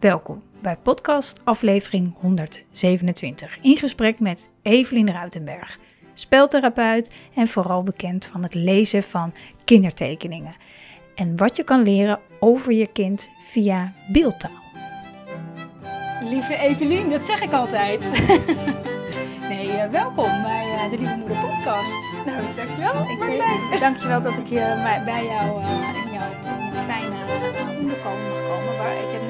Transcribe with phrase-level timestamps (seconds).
[0.00, 5.78] Welkom bij podcast aflevering 127 in gesprek met Evelien Ruitenberg,
[6.12, 9.32] speltherapeut en vooral bekend van het lezen van
[9.64, 10.54] kindertekeningen
[11.14, 14.64] en wat je kan leren over je kind via beeldtaal.
[16.22, 18.00] Lieve Evelien, dat zeg ik altijd.
[19.50, 22.14] nee, uh, welkom bij uh, de Lieve Moeder podcast.
[22.26, 23.10] Nou, dankjewel.
[23.10, 23.78] Ik ben blij.
[23.80, 25.68] Dankjewel dat ik uh, bij jou uh,
[26.04, 26.30] in jouw
[26.86, 27.16] fijne
[27.78, 28.76] onderkomen mag komen.
[28.78, 29.25] Waar ik heb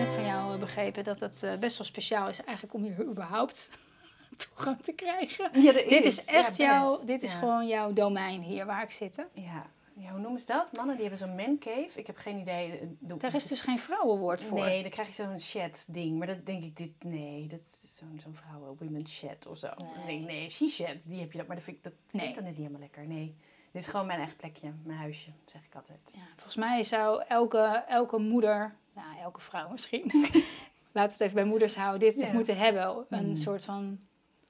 [0.66, 3.70] begrepen dat het best wel speciaal is eigenlijk om hier überhaupt
[4.46, 5.62] toegang te krijgen.
[5.62, 7.38] Ja, dit is echt ja, jouw, dit is ja.
[7.38, 9.26] gewoon jouw domein hier waar ik zit.
[9.32, 9.66] Ja,
[9.98, 10.72] ja, hoe noemen ze dat?
[10.72, 11.98] Mannen die hebben zo'n mancave.
[11.98, 12.96] Ik heb geen idee.
[13.00, 14.60] Daar is dus geen vrouwenwoord voor.
[14.60, 16.18] Nee, dan krijg je zo'n chat-ding.
[16.18, 19.68] Maar dat denk ik, dit, nee, dat is zo'n zo'n vrouwen-women chat of zo.
[19.78, 21.46] Nee, nee, nee she-chat, die heb je dat.
[21.46, 22.20] Maar dat vind ik, dat nee.
[22.20, 23.06] klinkt dan net niet helemaal lekker.
[23.06, 23.36] Nee,
[23.70, 25.98] dit is gewoon mijn eigen plekje, mijn huisje, zeg ik altijd.
[26.12, 30.12] Ja, volgens mij zou elke, elke moeder, nou, elke vrouw misschien,
[30.92, 32.32] laat het even bij moeders houden, dit ja.
[32.32, 33.06] moeten hebben.
[33.08, 33.36] Een mm.
[33.36, 34.00] soort van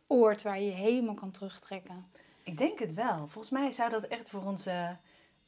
[0.06, 2.04] oord waar je je helemaal kan terugtrekken.
[2.42, 3.16] Ik denk het wel.
[3.16, 4.96] Volgens mij zou dat echt voor onze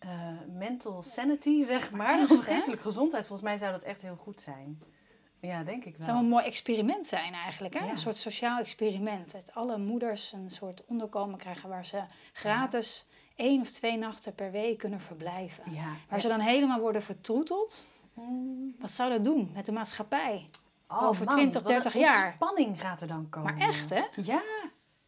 [0.05, 0.11] uh,
[0.59, 2.19] mental sanity, zeg maar.
[2.19, 3.27] Onze geestelijke gezondheid.
[3.27, 4.83] Volgens mij zou dat echt heel goed zijn.
[5.41, 5.95] Ja, denk ik wel.
[5.95, 7.75] Het zou een mooi experiment zijn eigenlijk.
[7.75, 7.85] Hè?
[7.85, 7.91] Ja.
[7.91, 9.33] Een soort sociaal experiment.
[9.33, 14.51] Dat alle moeders een soort onderkomen krijgen waar ze gratis één of twee nachten per
[14.51, 15.73] week kunnen verblijven.
[15.73, 15.93] Ja.
[16.09, 17.87] Waar ze dan helemaal worden vertroeteld.
[18.21, 18.75] Mm.
[18.79, 20.47] Wat zou dat doen met de maatschappij?
[20.89, 22.33] Oh, Over man, 20, 30 jaar.
[22.35, 23.55] spanning gaat er dan komen.
[23.55, 24.03] Maar echt, hè?
[24.23, 24.43] Ja,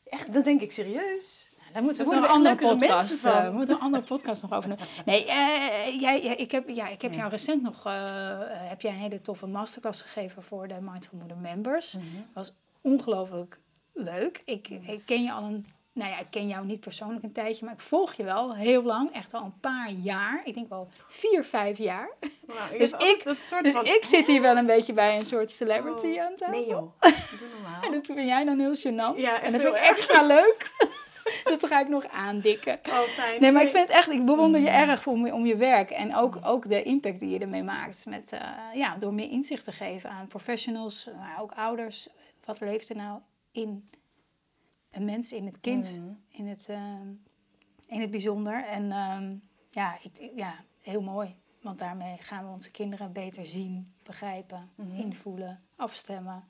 [0.05, 1.51] echt, dat denk ik serieus.
[1.73, 3.25] Daar moeten we, een andere podcast.
[3.25, 4.69] Uh, we moeten een andere podcast nog over.
[4.69, 4.79] doen.
[5.05, 7.19] Nee, uh, jij, ik heb, ja, ik heb ja.
[7.19, 11.37] jou recent nog uh, heb jij een hele toffe masterclass gegeven voor de Mindful Moeder
[11.37, 11.93] members.
[11.93, 12.27] Dat mm -hmm.
[12.35, 13.59] was ongelooflijk
[13.93, 14.43] leuk.
[14.45, 17.65] Ik, ik ken je al een nou ja, ik ken jou niet persoonlijk een tijdje,
[17.65, 20.41] maar ik volg je wel heel lang, echt al een paar jaar.
[20.45, 22.11] Ik denk wel vier, vijf jaar.
[22.47, 26.07] Nou, dus ik, dus van, ik zit hier wel een beetje bij een soort celebrity
[26.07, 26.55] oh, aan tafel.
[26.55, 27.83] Nee joh, doe normaal.
[27.83, 29.17] en dat vind jij dan heel gênant.
[29.17, 30.71] Ja, en dat vind ik extra leuk.
[31.45, 32.81] dus dat ga ik nog aandikken.
[32.89, 33.41] Oh, fijn.
[33.41, 35.91] Nee, maar ik vind het echt, ik bewonder je erg om, om je werk.
[35.91, 38.07] En ook, ook de impact die je ermee maakt.
[38.07, 38.41] Met, uh,
[38.75, 42.09] ja, door meer inzicht te geven aan professionals, maar ook ouders.
[42.45, 43.21] Wat leeft er nou
[43.53, 43.91] in
[44.91, 46.21] een mens, in het kind, mm.
[46.29, 47.01] in, het, uh,
[47.87, 48.65] in het bijzonder.
[48.65, 49.39] En uh,
[49.71, 51.37] ja, ik, ja, heel mooi.
[51.61, 54.95] Want daarmee gaan we onze kinderen beter zien, begrijpen, mm.
[54.95, 56.45] invoelen, afstemmen.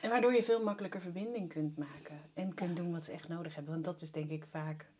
[0.00, 2.20] En waardoor je veel makkelijker verbinding kunt maken.
[2.34, 3.72] En kunt doen wat ze echt nodig hebben.
[3.72, 4.90] Want dat is denk ik vaak...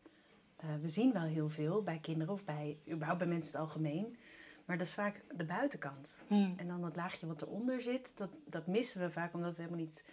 [0.65, 3.69] Uh, we zien wel heel veel bij kinderen of bij, überhaupt bij mensen in het
[3.69, 4.17] algemeen.
[4.65, 6.19] Maar dat is vaak de buitenkant.
[6.27, 6.55] Hmm.
[6.57, 9.85] En dan dat laagje wat eronder zit, dat, dat missen we vaak omdat we helemaal
[9.85, 10.05] niet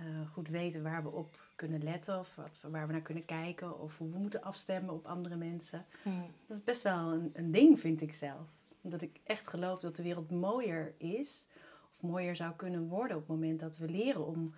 [0.00, 2.18] uh, goed weten waar we op kunnen letten.
[2.18, 3.80] Of wat, waar we naar kunnen kijken.
[3.80, 5.84] Of hoe we moeten afstemmen op andere mensen.
[6.02, 6.26] Hmm.
[6.46, 8.48] Dat is best wel een, een ding, vind ik zelf.
[8.80, 11.46] Omdat ik echt geloof dat de wereld mooier is
[11.90, 14.54] of mooier zou kunnen worden op het moment dat we leren om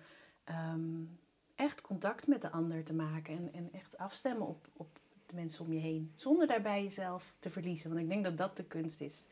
[0.49, 1.19] um,
[1.55, 5.65] echt contact met de ander te maken en, en echt afstemmen op, op de mensen
[5.65, 7.89] om je heen, zonder daarbij jezelf te verliezen.
[7.89, 9.27] Want ik denk dat dat de kunst is.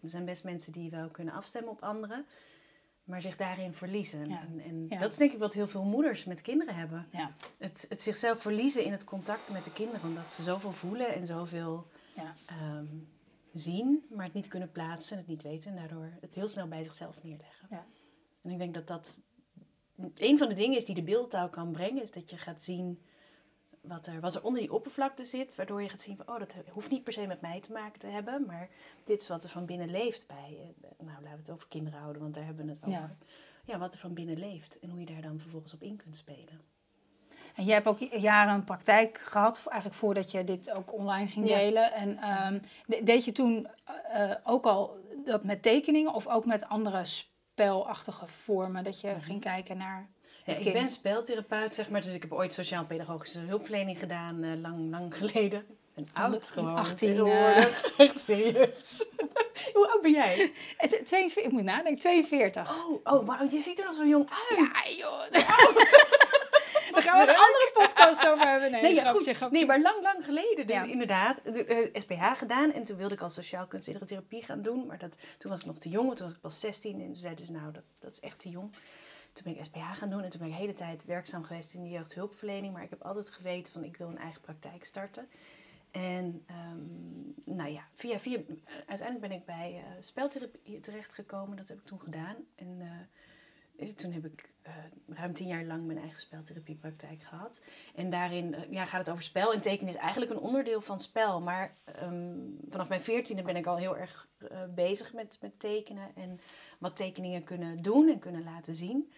[0.00, 2.26] Er zijn best mensen die wel kunnen afstemmen op anderen,
[3.12, 4.28] maar zich daarin verliezen.
[4.28, 4.40] Ja.
[4.40, 4.98] En, en Ja.
[4.98, 7.06] dat is denk ik wat heel veel moeders met kinderen hebben.
[7.10, 7.32] Ja.
[7.58, 11.26] Het, het zichzelf verliezen in het contact met de kinderen, omdat ze zoveel voelen en
[11.26, 11.86] zoveel
[12.16, 12.34] Ja.
[12.46, 12.86] ehm,
[13.52, 16.68] zien, maar het niet kunnen plaatsen en het niet weten en daardoor het heel snel
[16.68, 17.66] bij zichzelf neerleggen.
[17.70, 17.84] Ja.
[18.42, 19.20] En ik denk dat dat
[20.14, 23.02] een van de dingen is die de beeldtaal kan brengen, is dat je gaat zien
[23.82, 26.54] wat er, wat er onder die oppervlakte zit, waardoor je gaat zien van, oh, dat
[26.70, 28.68] hoeft niet per se met mij te maken te hebben, maar
[29.04, 31.98] dit is wat er van binnen leeft bij, eh, nou, laten we het over kinderen
[32.00, 32.92] houden, want daar hebben we het over.
[32.92, 33.16] Ja.
[33.64, 36.16] Ja, wat er van binnen leeft en hoe je daar dan vervolgens op in kunt
[36.16, 36.60] spelen.
[37.54, 41.48] En jij hebt ook jaren een praktijk gehad, eigenlijk voordat je dit ook online ging
[41.48, 41.56] Ja.
[41.56, 41.92] delen.
[41.92, 43.68] En ehm, de- deed je toen
[44.12, 48.84] eh, ook al dat met tekeningen of ook met andere spelachtige vormen?
[48.84, 50.10] Dat je ging kijken naar
[50.44, 50.72] Ja, ik kind?
[50.74, 55.66] ben speltherapeut, zeg maar, dus ik heb ooit sociaal-pedagogische hulpverlening gedaan, eh, lang, lang geleden.
[55.94, 56.76] Ben oud gewoon.
[56.76, 57.96] 18, tegenwoordig.
[57.96, 59.06] Echt serieus.
[59.74, 60.52] Hoe oud ben jij?
[60.76, 62.84] Het- 42, ik moet nadenken, 42.
[62.86, 64.58] Oh, oh, maar je ziet er nog zo jong uit.
[64.58, 65.22] Ja, joh.
[66.92, 68.70] Daar gaan we een andere podcast over hebben.
[68.70, 70.66] Nee, Nee, ja, grapje, nee, maar lang, lang geleden.
[70.66, 70.84] Dus Ja.
[70.84, 72.72] inderdaad, de, eh, SPH gedaan.
[72.72, 74.86] En toen wilde ik als sociaal kunstzinnige therapie gaan doen.
[74.86, 77.00] Maar dat, toen was ik nog te jong, toen was ik pas 16.
[77.00, 78.74] En toen zeiden ze, nou, dat, dat is echt te jong.
[79.32, 81.74] Toen ben ik SPH gaan doen en toen ben ik de hele tijd werkzaam geweest
[81.74, 82.72] in de jeugdhulpverlening.
[82.72, 85.28] Maar ik heb altijd geweten van ik wil een eigen praktijk starten.
[85.92, 88.38] En um, nou ja, via, via,
[88.86, 91.56] uiteindelijk ben ik bij uh, speltherapie terechtgekomen.
[91.56, 92.36] Dat heb ik toen gedaan.
[92.54, 92.80] En
[93.78, 94.72] uh, toen heb ik uh,
[95.16, 97.64] ruim tien jaar lang mijn eigen speltherapiepraktijk gehad.
[97.94, 99.52] En daarin ja, gaat het over spel.
[99.52, 101.40] En tekenen is eigenlijk een onderdeel van spel.
[101.40, 104.28] Maar um, vanaf mijn veertiende ben ik al heel erg
[104.74, 106.14] bezig met, met tekenen.
[106.14, 106.40] En
[106.82, 109.12] wat tekeningen kunnen doen en kunnen laten zien.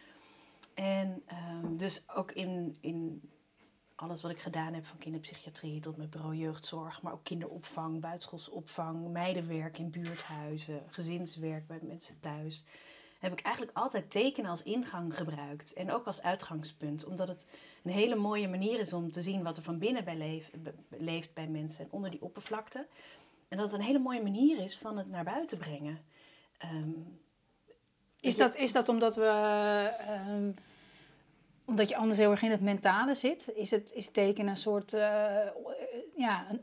[0.74, 1.22] En
[1.62, 3.22] um, dus ook in, in
[3.94, 9.08] alles wat ik gedaan heb, van kinderpsychiatrie tot met bureau jeugdzorg, maar ook kinderopvang, buitenschoolsopvang,
[9.08, 12.64] meidenwerk in buurthuizen, gezinswerk bij mensen thuis,
[13.18, 17.50] heb ik eigenlijk altijd tekenen als ingang gebruikt en ook als uitgangspunt, omdat het
[17.82, 20.50] een hele mooie manier is om te zien wat er van binnen bij leef,
[20.88, 22.86] leeft bij mensen en onder die oppervlakte.
[23.48, 25.98] En dat het een hele mooie manier is van het naar buiten brengen.
[26.64, 27.22] Um,
[28.24, 29.90] is, dat, is dat omdat we.
[30.28, 30.54] Um
[31.66, 34.92] omdat je anders heel erg in het mentale zit, is, het, is tekenen een soort,
[34.92, 35.00] uh,
[36.16, 36.60] ja, een,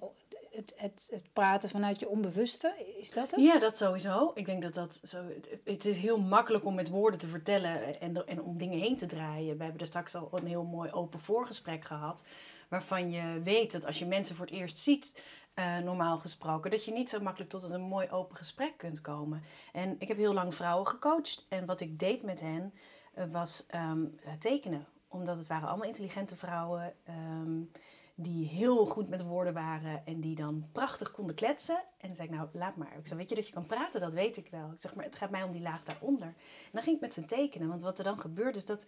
[0.52, 3.40] het, het, het praten vanuit je onbewuste, is dat het?
[3.40, 4.32] Ja, dat sowieso.
[4.36, 5.18] Ik denk dat dat zo,
[5.64, 9.06] het is heel makkelijk om met woorden te vertellen en, en om dingen heen te
[9.06, 9.58] draaien.
[9.58, 12.24] We hebben er straks al een heel mooi open voorgesprek gehad,
[12.68, 15.24] waarvan je weet dat als je mensen voor het eerst ziet,
[15.56, 19.44] uh, normaal gesproken, dat je niet zo makkelijk tot een mooi open gesprek kunt komen.
[19.74, 22.74] En ik heb heel lang vrouwen gecoacht en wat ik deed met hen
[23.18, 27.72] uh, was um, tekenen omdat het waren allemaal intelligente vrouwen um,
[28.16, 31.76] die heel goed met woorden waren en die dan prachtig konden kletsen.
[31.98, 32.98] En dan zei ik, nou, laat maar.
[32.98, 34.00] Ik zei, weet je dat je kan praten?
[34.00, 34.72] Dat weet ik wel.
[34.72, 36.28] Ik zeg, maar het gaat mij om die laag daaronder.
[36.28, 37.68] En dan ging ik met ze tekenen.
[37.68, 38.86] Want wat er dan gebeurt is dat...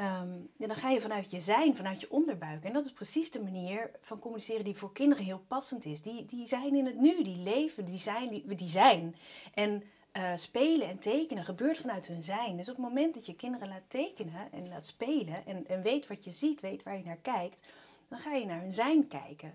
[0.00, 2.64] Um, dan ga je vanuit je zijn, vanuit je onderbuik.
[2.64, 6.02] En dat is precies de manier van communiceren die voor kinderen heel passend is.
[6.02, 8.28] Die, die zijn in het nu, die leven, die zijn.
[8.28, 9.16] Die, die zijn.
[9.54, 12.56] En uh, spelen en tekenen gebeurt vanuit hun zijn.
[12.56, 16.06] Dus op het moment dat je kinderen laat tekenen en laat spelen en, en weet
[16.06, 17.62] wat je ziet, weet waar je naar kijkt,
[18.08, 19.54] dan ga je naar hun zijn kijken.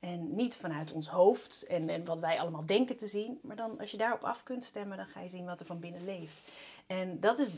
[0.00, 3.80] En niet vanuit ons hoofd en, en wat wij allemaal denken te zien, maar dan
[3.80, 6.38] als je daarop af kunt stemmen, dan ga je zien wat er van binnen leeft.
[6.86, 7.54] En dat is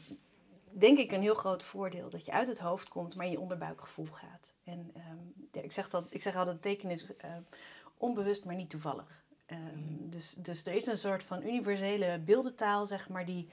[0.71, 3.41] denk ik een heel groot voordeel, dat je uit het hoofd komt, maar in je
[3.41, 4.53] onderbuikgevoel gaat.
[4.65, 7.31] En um, ja, ik, zeg dat, ik zeg altijd, tekenen is uh,
[7.97, 9.25] onbewust, maar niet toevallig.
[9.47, 13.49] Um, dus, dus er is een soort van universele beeldentaal, zeg maar, die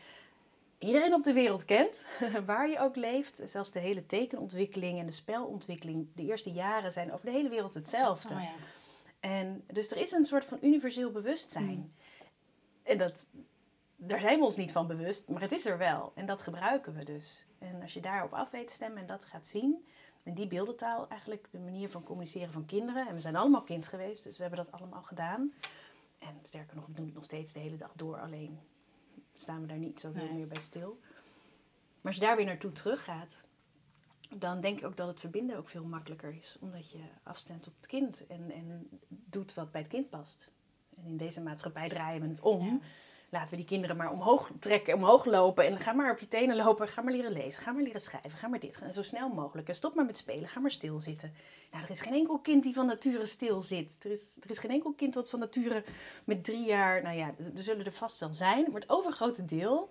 [0.77, 2.05] iedereen op de wereld kent,
[2.45, 3.41] waar je ook leeft.
[3.43, 7.73] Zelfs de hele tekenontwikkeling en de spelontwikkeling, de eerste jaren zijn over de hele wereld
[7.73, 8.33] hetzelfde.
[8.33, 8.53] Oh, ja.
[9.19, 11.77] En dus er is een soort van universeel bewustzijn.
[11.77, 11.87] Mm.
[12.83, 13.25] En dat,
[13.97, 16.11] daar zijn we ons niet van bewust, maar het is er wel.
[16.15, 17.45] En dat gebruiken we dus.
[17.59, 19.85] En als je daarop af weet stemmen en dat gaat zien,
[20.27, 23.07] en die beeldentaal eigenlijk de manier van communiceren van kinderen.
[23.07, 25.53] En we zijn allemaal kind geweest, dus we hebben dat allemaal gedaan.
[26.19, 28.19] En sterker nog, we doen het nog steeds de hele dag door.
[28.19, 28.59] Alleen
[29.35, 30.33] staan we daar niet zoveel nee.
[30.33, 30.99] meer bij stil.
[32.01, 33.41] Maar als je daar weer naartoe teruggaat,
[34.35, 36.57] dan denk ik ook dat het verbinden ook veel makkelijker is.
[36.59, 40.51] Omdat je afstemt op het kind en, en doet wat bij het kind past.
[40.97, 42.81] En in deze maatschappij draaien we het om
[43.29, 45.65] laten we die kinderen maar omhoog trekken, omhoog lopen.
[45.65, 46.87] En ga maar op je tenen lopen.
[46.87, 47.61] Ga maar leren lezen.
[47.61, 48.31] Ga maar leren schrijven.
[48.31, 48.79] Ga maar dit.
[48.91, 49.67] Zo snel mogelijk.
[49.67, 50.49] En stop maar met spelen.
[50.49, 51.33] Ga maar stilzitten.
[51.71, 54.03] Nou, er is geen enkel kind die van nature stil zit.
[54.03, 55.83] Er is, er is geen enkel kind wat van nature
[56.23, 57.01] met drie jaar...
[57.01, 58.71] Nou ja, er zullen er vast wel zijn.
[58.71, 59.89] Maar het overgrote deel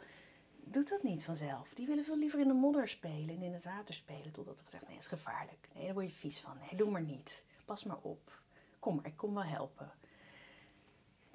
[0.65, 1.75] doet dat niet vanzelf.
[1.75, 4.33] Die willen veel liever in de modder spelen en in het water spelen.
[4.33, 5.69] Totdat er gezegd, nee, is gevaarlijk.
[5.75, 6.57] Nee, daar word je vies van.
[6.61, 7.45] Nee, doe maar niet.
[7.65, 8.41] Pas maar op.
[8.79, 9.93] Kom maar, ik kom wel helpen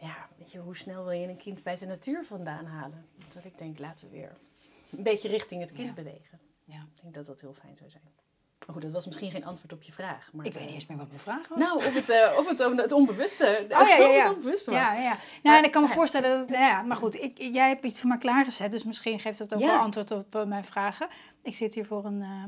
[0.01, 3.05] ja, weet je, hoe snel wil je een kind bij zijn natuur vandaan halen?
[3.33, 4.37] Dat ik denk, laten we weer
[4.97, 6.39] een beetje richting het kind bewegen.
[6.63, 6.85] Ja.
[6.95, 8.03] Ik denk dat dat heel fijn zou zijn.
[8.67, 10.29] Oh, dat was misschien geen antwoord op je vraag.
[10.33, 11.57] Maar, ik weet niet eens meer wat mijn vraag was.
[11.57, 14.27] Nou, of het, uh, of het, het onbewuste, oh, ja, ja, ja.
[14.27, 14.79] het onbewuste was.
[14.79, 15.17] Ja, ja.
[15.43, 16.49] Nou, en ik kan me voorstellen dat...
[16.49, 18.71] Nou ja, maar goed, ik, jij hebt iets voor me klaargezet.
[18.71, 21.07] Dus misschien geeft dat ook wel antwoord op uh, mijn vragen.
[21.43, 22.21] Ik zit hier voor een...
[22.21, 22.43] Uh,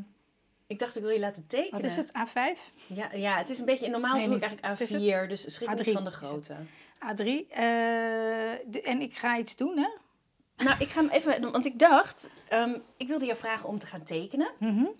[0.67, 1.81] ik dacht, ik wil je laten tekenen.
[1.81, 2.59] Wat is het, A5?
[2.87, 3.89] Ja, ja het is een beetje...
[3.89, 4.91] Normaal nee, doe ik eigenlijk
[5.25, 6.55] A4, dus schrik niet van de grote.
[7.11, 7.23] A3.
[7.23, 9.87] Uh, en ik ga iets doen, hè?
[10.63, 11.51] Nou, ik ga hem even...
[11.51, 14.51] Want ik dacht, um, ik wilde je vragen om te gaan tekenen.
[14.59, 14.91] Mm -hmm.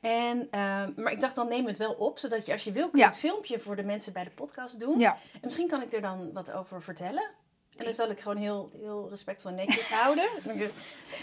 [0.00, 2.88] En, uh, maar ik dacht, dan neem het wel op, zodat je als je wil,
[2.92, 3.06] ja.
[3.06, 4.98] het filmpje voor de mensen bij de podcast doen.
[4.98, 5.12] Ja.
[5.32, 7.30] En misschien kan ik er dan wat over vertellen.
[7.76, 10.28] En dan zal ik gewoon heel, heel respectvol netjes houden.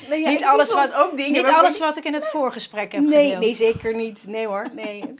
[0.09, 3.01] nee, ja, niet alles, wat, ook dingen niet alles wat ik in het voorgesprek heb
[3.01, 3.43] nee, gedeeld.
[3.43, 4.25] Nee, zeker niet.
[4.27, 4.99] Nee hoor, nee.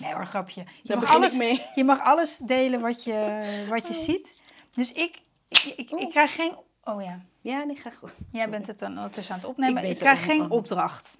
[0.00, 0.60] nee hoor, grapje.
[0.82, 1.62] Je Daar mag alles, ik mee.
[1.74, 4.00] Je mag alles delen wat je, wat je oh.
[4.00, 4.36] ziet.
[4.78, 6.56] Dus ik, ik, ik, ik, krijg geen...
[6.84, 7.20] Oh ja.
[7.40, 8.14] Ja, nee, ga goed.
[8.32, 9.82] Jij bent het dan ondertussen aan het opnemen.
[9.84, 11.18] Ik, ik krijg geen opdracht.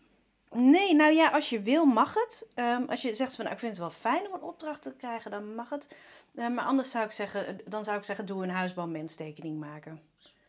[0.51, 2.49] Nee, nou ja, als je wil mag het.
[2.55, 4.95] Um, als je zegt van nou, ik vind het wel fijn om een opdracht te
[4.97, 5.89] krijgen, dan mag het.
[6.35, 10.01] Uh, maar anders zou ik zeggen, dan zou ik zeggen, doe een huisboom-menstekening maken.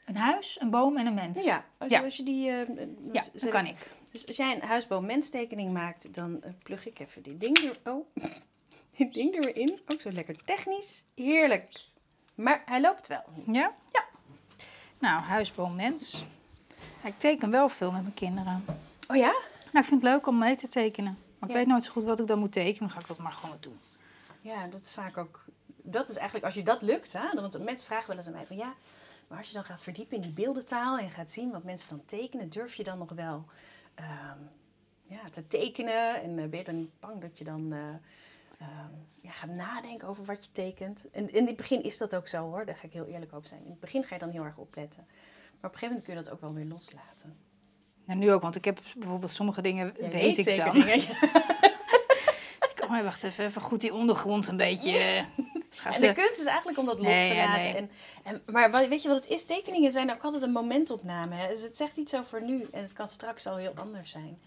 [0.05, 1.43] Een huis, een boom en een mens.
[1.43, 1.97] Ja, als, ja.
[1.97, 2.49] Je, als je die.
[2.49, 2.67] Uh,
[3.11, 3.91] ja, dat kan ik.
[4.11, 7.91] Dus als jij een huisboom-menstekening maakt, dan eh, plug ik even dit ding er...
[7.91, 8.05] Oh,
[8.97, 9.79] dit ding er weer in.
[9.87, 11.03] Ook zo lekker technisch.
[11.15, 11.88] Heerlijk.
[12.43, 13.23] Maar hij loopt wel.
[13.45, 13.71] Ja?
[13.91, 14.03] Ja.
[14.99, 16.25] Nou, huisboommens.
[17.03, 18.65] Ja, ik teken wel veel met mijn kinderen.
[19.07, 19.31] Oh ja?
[19.71, 21.17] Nou, ik vind het leuk om mee te tekenen.
[21.39, 21.61] Maar ik Ja.
[21.61, 22.79] weet nooit zo goed wat ik dan moet tekenen.
[22.79, 23.79] Dan ga ik dat maar gewoon doen.
[24.41, 25.43] Ja, dat is vaak ook...
[25.65, 28.45] Dat is eigenlijk, als je dat lukt, hè, want mensen vragen wel eens aan mij
[28.45, 28.73] van ja,
[29.27, 32.05] maar als je dan gaat verdiepen in die beeldentaal en gaat zien wat mensen dan
[32.05, 33.45] tekenen, durf je dan nog wel
[33.95, 34.37] ehm,
[35.05, 36.21] ja, te tekenen?
[36.21, 37.79] En eh, ben je dan niet bang dat je dan eh,
[38.59, 41.09] ehm, ja, gaat nadenken over wat je tekent?
[41.11, 43.47] En in het begin is dat ook zo hoor, daar ga ik heel eerlijk over
[43.47, 43.63] zijn.
[43.63, 45.03] In het begin ga je dan heel erg opletten.
[45.07, 47.37] Maar op een gegeven moment kun je dat ook wel weer loslaten.
[48.05, 50.73] Nu ook, want ik heb bijvoorbeeld sommige dingen Jij weet ik dan.
[50.73, 50.95] dingen.
[52.75, 54.91] Ik, oh, wacht even, even goed die ondergrond een beetje.
[54.97, 57.61] eh, En de kunst is eigenlijk om dat los Nee, te ja, laten.
[57.63, 57.75] nee.
[57.75, 57.89] En,
[58.23, 59.43] en, maar weet je wat het is?
[59.43, 61.35] Tekeningen zijn ook altijd een momentopname.
[61.35, 61.47] Hè?
[61.47, 64.39] Dus het zegt iets over nu en het kan straks al heel anders zijn.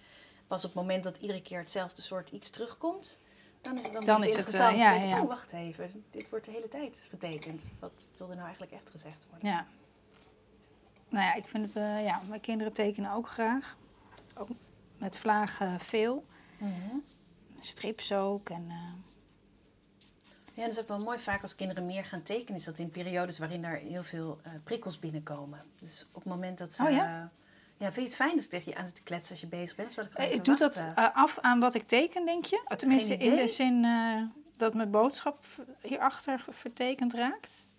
[0.47, 3.19] Pas op het moment dat iedere keer hetzelfde soort iets terugkomt,
[3.63, 4.73] dan is het dan, het, interessant.
[4.73, 5.21] eh, ja, ja.
[5.23, 6.05] Oh, wacht even.
[6.11, 7.69] Dit wordt de hele tijd getekend.
[7.79, 9.49] Wat wilde nou eigenlijk echt gezegd worden?
[9.49, 9.67] Ja.
[11.09, 13.77] Nou ja, ik vind het, eh, ja, mijn kinderen tekenen ook graag.
[14.37, 14.49] Ook
[14.99, 16.25] met vlagen veel.
[16.59, 16.97] Mhm.
[17.61, 18.49] Strips ook.
[18.51, 18.77] En, eh,
[20.55, 21.19] Ja, dat is ook wel mooi.
[21.19, 24.53] Vaak als kinderen meer gaan tekenen, is dat in periodes waarin er heel veel eh,
[24.65, 25.61] prikkels binnenkomen.
[25.81, 26.85] Dus op het moment dat ze.
[26.85, 27.31] Oh ja?
[27.83, 29.41] Eh, ja, vind je het fijn dat ze tegen je aan zit te kletsen als
[29.41, 29.89] je bezig bent?
[29.89, 30.97] Of zal ik gewoon ik doe dat wachten?
[30.97, 32.75] eh, af aan wat ik teken, denk je?
[32.77, 34.23] Tenminste, in de zin eh,
[34.57, 35.45] dat mijn boodschap
[35.81, 37.71] hierachter vertekend raakt.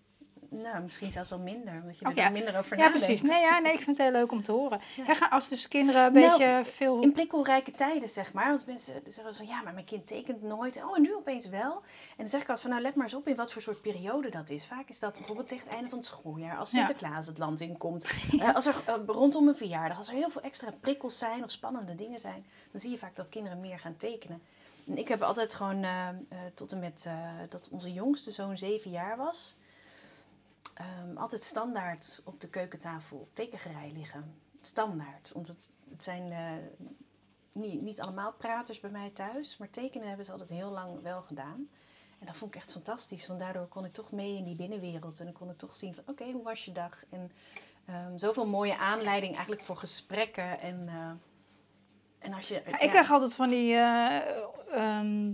[0.62, 2.28] Nou, misschien zelfs wel minder, omdat je Oh, er ja.
[2.28, 3.04] minder over Ja, nadenkt.
[3.04, 3.22] precies.
[3.30, 4.80] Nee, ja, nee, ik vind het heel leuk om te horen.
[4.96, 5.04] Ja.
[5.20, 5.26] Ja.
[5.30, 7.00] als dus kinderen een Nou, beetje veel...
[7.00, 8.48] In prikkelrijke tijden, zeg maar.
[8.48, 10.84] Want mensen zeggen zo, ja, maar mijn kind tekent nooit.
[10.84, 11.72] Oh, en nu opeens wel.
[11.74, 11.82] En
[12.16, 14.28] dan zeg ik altijd van, nou, let maar eens op in wat voor soort periode
[14.30, 14.66] dat is.
[14.66, 16.56] Vaak is dat bijvoorbeeld tegen het einde van het schooljaar.
[16.58, 16.76] Als Ja.
[16.86, 18.06] Sinterklaas het land inkomt.
[18.38, 21.50] Eh, als er eh, rondom een verjaardag, als er heel veel extra prikkels zijn of
[21.50, 22.46] spannende dingen zijn.
[22.70, 24.42] Dan zie je vaak dat kinderen meer gaan tekenen.
[24.88, 26.08] En ik heb altijd gewoon, eh,
[26.54, 27.08] tot en met
[27.48, 29.54] dat onze jongste zo'n zeven jaar was...
[30.74, 34.34] ehm, altijd standaard op de keukentafel op tekengerei liggen.
[34.60, 35.32] Standaard.
[35.34, 36.50] Omdat het zijn eh,
[37.52, 41.22] niet, niet allemaal praters bij mij thuis, maar tekenen hebben ze altijd heel lang wel
[41.22, 41.68] gedaan.
[42.18, 45.18] En dat vond ik echt fantastisch, want daardoor kon ik toch mee in die binnenwereld.
[45.18, 47.04] En dan kon ik toch zien van, oké, hoe was je dag?
[47.10, 47.32] En
[47.86, 50.60] ehm, zoveel mooie aanleiding eigenlijk voor gesprekken.
[50.60, 51.10] En, eh,
[52.18, 52.62] en als je...
[52.66, 53.74] Ja, ik krijg altijd van die.
[53.74, 54.16] eh,
[54.72, 55.32] ehm,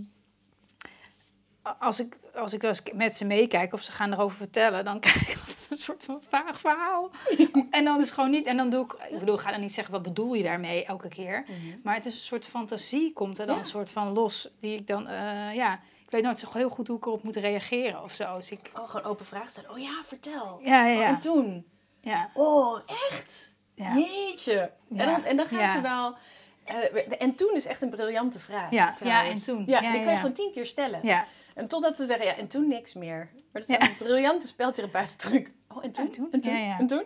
[1.79, 4.99] als ik, als ik wel eens met ze meekijk of ze gaan erover vertellen, dan
[5.05, 7.11] krijg ik altijd een soort van vaag verhaal.
[7.71, 8.45] en dan is het gewoon niet.
[8.45, 8.93] En dan doe ik.
[9.09, 11.43] Ik bedoel, ik ga dan niet zeggen wat bedoel je daarmee elke keer.
[11.47, 11.77] Mhm.
[11.83, 13.61] Maar het is een soort fantasie, komt er dan Ja.
[13.61, 14.49] een soort van los.
[14.59, 15.07] Die ik dan.
[15.07, 15.73] eh, ja,
[16.05, 18.35] ik weet nooit zo heel goed hoe ik erop moet reageren of zo.
[18.35, 18.71] Dus ik.
[18.79, 19.71] Oh, gewoon open vraag stellen.
[19.71, 20.59] Oh ja, vertel.
[20.63, 21.07] Ja, ja, Oh, ja.
[21.07, 21.65] en toen?
[22.01, 23.55] ja, Oh, echt?
[23.75, 23.95] ja.
[23.95, 24.71] Jeetje.
[24.95, 26.15] En, dan, en dan gaan ze wel...
[26.63, 28.71] eh, en toen is echt een briljante vraag.
[28.71, 29.27] Ja, trouwens.
[29.45, 29.63] ja, en toen.
[29.67, 30.99] Ja, Ja, die kan je gewoon tien keer stellen.
[31.03, 31.25] ja.
[31.55, 33.29] En totdat ze zeggen, ja, en toen niks meer.
[33.33, 33.89] Maar dat is Ja.
[33.89, 35.51] een briljante speltherapeutentruc.
[35.67, 36.05] Oh, en toen?
[36.05, 36.31] En toen?
[36.31, 36.53] En toen?
[36.57, 36.79] Ja.
[36.79, 37.03] En toen?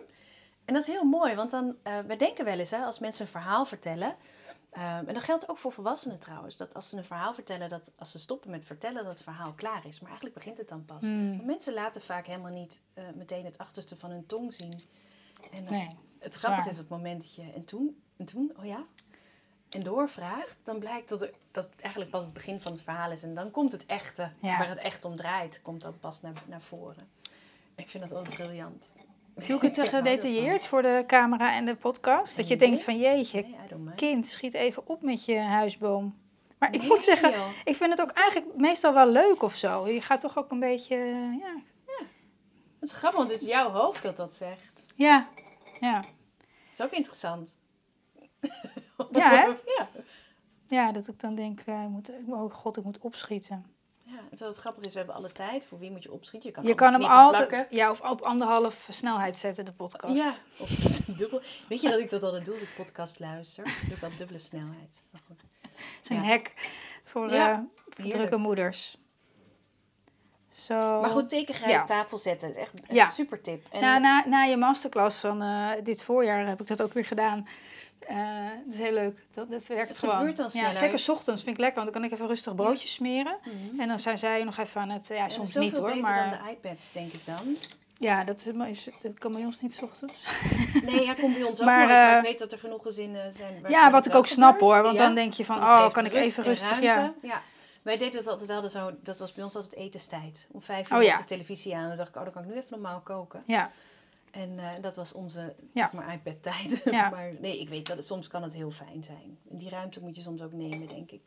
[0.64, 3.24] En dat is heel mooi, want dan, eh wij denken wel eens, hè, als mensen
[3.24, 4.16] een verhaal vertellen...
[4.70, 6.56] ehm, en dat geldt ook voor volwassenen trouwens.
[6.56, 9.52] Dat als ze een verhaal vertellen, dat als ze stoppen met vertellen, dat het verhaal
[9.52, 9.98] klaar is.
[10.00, 11.04] Maar eigenlijk begint het dan pas.
[11.04, 11.28] Hmm.
[11.30, 14.82] Want mensen laten vaak helemaal niet eh, meteen het achterste van hun tong zien.
[15.52, 15.96] En Nee.
[16.18, 18.84] het grappige is het moment dat je, en toen, en toen, oh ja,
[19.70, 23.10] en doorvraagt, dan blijkt dat, er, dat het eigenlijk pas het begin van het verhaal
[23.10, 23.22] is.
[23.22, 24.58] En dan komt het echte, Ja.
[24.58, 27.08] waar het echt om draait, komt dan pas naar, naar voren.
[27.74, 28.92] Ik vind dat altijd briljant.
[29.34, 32.36] Doe ik het te gedetailleerd voor de camera en de podcast?
[32.36, 36.18] Dat je denkt van jeetje, Nee, kind, schiet even op met je huisboom.
[36.58, 37.48] Maar ik moet zeggen, joh.
[37.64, 39.88] ik vind het ook eigenlijk meestal wel leuk of zo.
[39.88, 41.54] Je gaat toch ook een beetje, eh, ja,
[42.80, 44.84] Het is grappig, want het is jouw hoofd dat dat zegt.
[44.94, 45.28] ja,
[45.80, 45.96] ja.
[45.98, 47.58] Het is ook interessant.
[49.12, 49.44] Ja, hè?
[49.46, 49.88] ja.
[50.68, 53.66] Ja, dat ik dan denk, eh, ik moet, oh god, ik moet opschieten.
[54.04, 55.66] Ja, en zo het grappige is, we hebben alle tijd.
[55.66, 56.48] Voor wie moet je opschieten?
[56.48, 57.76] Je kan, Je kan hem altijd plakken.
[57.76, 60.16] ja, of op anderhalf snelheid zetten, de podcast.
[60.16, 60.70] Ja, of
[61.18, 61.40] dubbel.
[61.68, 63.64] Weet je dat ik dat altijd doe als ik podcast luister?
[63.86, 65.02] Doe ik al dubbele snelheid.
[65.10, 65.40] Maar goed.
[66.00, 66.28] Zijn Ja.
[66.28, 66.52] hack
[67.04, 67.58] voor, Ja, eh,
[68.02, 68.98] voor drukke moeders.
[70.48, 71.00] Zo.
[71.00, 71.80] Maar goed, tekengrij Ja.
[71.80, 72.48] op tafel zetten.
[72.48, 73.04] is echt echt Ja.
[73.04, 73.66] een super tip.
[73.70, 77.04] En Na, na, na je masterclass van eh, dit voorjaar heb ik dat ook weer
[77.04, 77.46] gedaan.
[78.06, 78.16] Eh,
[78.64, 79.24] dat is heel leuk.
[79.34, 80.16] Dat, dat werkt Het gewoon.
[80.16, 82.54] gebeurt dan ja, zeker 's ochtends vind ik lekker, want dan kan ik even rustig
[82.54, 83.36] broodjes smeren.
[83.44, 83.80] Mhm.
[83.80, 85.06] En dan zijn zij nog even aan het...
[85.06, 86.30] Ja, Ja, soms niet hoor, beter maar...
[86.30, 87.56] dan de iPads, denk ik dan.
[87.98, 90.14] Ja, dat, is, maar is- dat kan bij ons niet 's ochtends.
[90.84, 91.90] Nee, ja, komt bij ons ook Maar, nooit.
[91.98, 94.52] Maar eh, ik weet dat er genoeg gezinnen zijn waar ja, wat ik ook snap
[94.52, 94.72] gebeurt.
[94.72, 94.82] hoor.
[94.82, 95.04] Want Ja.
[95.04, 96.68] dan denk je van, oh, kan ik even en rustig...
[96.70, 96.86] ruimte.
[96.86, 97.14] Ja.
[97.22, 97.42] ja.
[97.82, 98.90] Wij deden dat altijd wel zo.
[99.02, 100.48] Dat was bij ons altijd etenstijd.
[100.52, 101.10] Om vijf Oh, uur ja.
[101.10, 101.88] met de televisie aan.
[101.88, 103.42] Dan dacht ik, oh, dan kan ik nu even normaal koken.
[103.46, 103.70] ja,
[104.36, 105.88] En eh, dat was onze Ja.
[105.90, 106.82] zeg maar, iPad-tijd.
[106.90, 107.10] Ja.
[107.10, 109.38] maar nee, ik weet dat het, soms kan het heel fijn zijn.
[109.50, 111.22] En die ruimte moet je soms ook nemen, denk ik.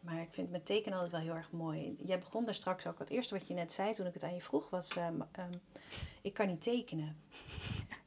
[0.00, 1.96] Maar ik vind met tekenen altijd wel heel erg mooi.
[2.06, 2.98] Jij begon daar straks ook.
[2.98, 4.96] Het eerste wat je net zei toen ik het aan je vroeg was...
[4.96, 5.52] ehm, ehm,
[6.22, 7.16] ik kan niet tekenen.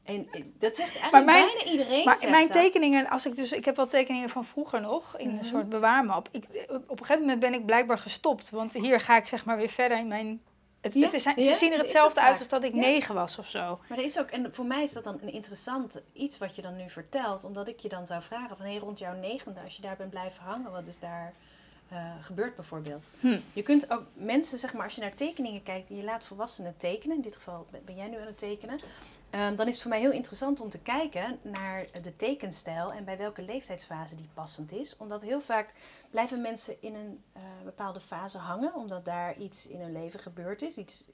[0.03, 2.05] En eh, dat zegt eigenlijk mijn- bijna iedereen.
[2.05, 2.51] Maar mijn dat.
[2.51, 5.37] tekeningen, als ik dus, ik heb wel tekeningen van vroeger nog in Mhm.
[5.37, 6.29] een soort bewaarmap.
[6.31, 9.57] Ik, op een gegeven moment ben ik blijkbaar gestopt, want hier ga ik zeg maar
[9.57, 10.41] weer verder in mijn.
[10.81, 13.47] Het, Ja, het is, ze zien er hetzelfde uit als dat ik negen was of
[13.47, 13.79] zo.
[13.89, 16.61] Maar er is ook, en voor mij is dat dan een interessant iets wat je
[16.61, 17.43] dan nu vertelt.
[17.43, 20.09] Omdat ik je dan zou vragen van, hé, rond jouw negende, als je daar bent
[20.09, 21.33] blijven hangen, wat is daar
[21.89, 23.11] eh, gebeurd bijvoorbeeld?
[23.19, 23.39] Hm.
[23.53, 26.77] Je kunt ook mensen, zeg maar, als je naar tekeningen kijkt en je laat volwassenen
[26.77, 28.79] tekenen, in dit geval ben- jij nu aan het tekenen,
[29.29, 33.05] ehm, dan is het voor mij heel interessant om te kijken naar de tekenstijl en
[33.05, 34.97] bij welke leeftijdsfase die passend is.
[34.97, 35.73] Omdat heel vaak
[36.09, 40.61] blijven mensen in een eh, bepaalde fase hangen, omdat daar iets in hun leven gebeurd
[40.61, 41.09] is, iets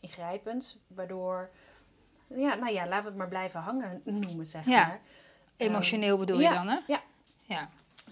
[0.00, 1.50] ingrijpends, waardoor,
[2.28, 4.86] ja, nou ja, laten we het maar blijven hangen noemen, zeg Ja.
[4.86, 5.00] maar.
[5.56, 6.78] Emotioneel bedoel ja, je dan, hè?
[6.86, 7.00] ja.
[7.42, 7.68] Ja.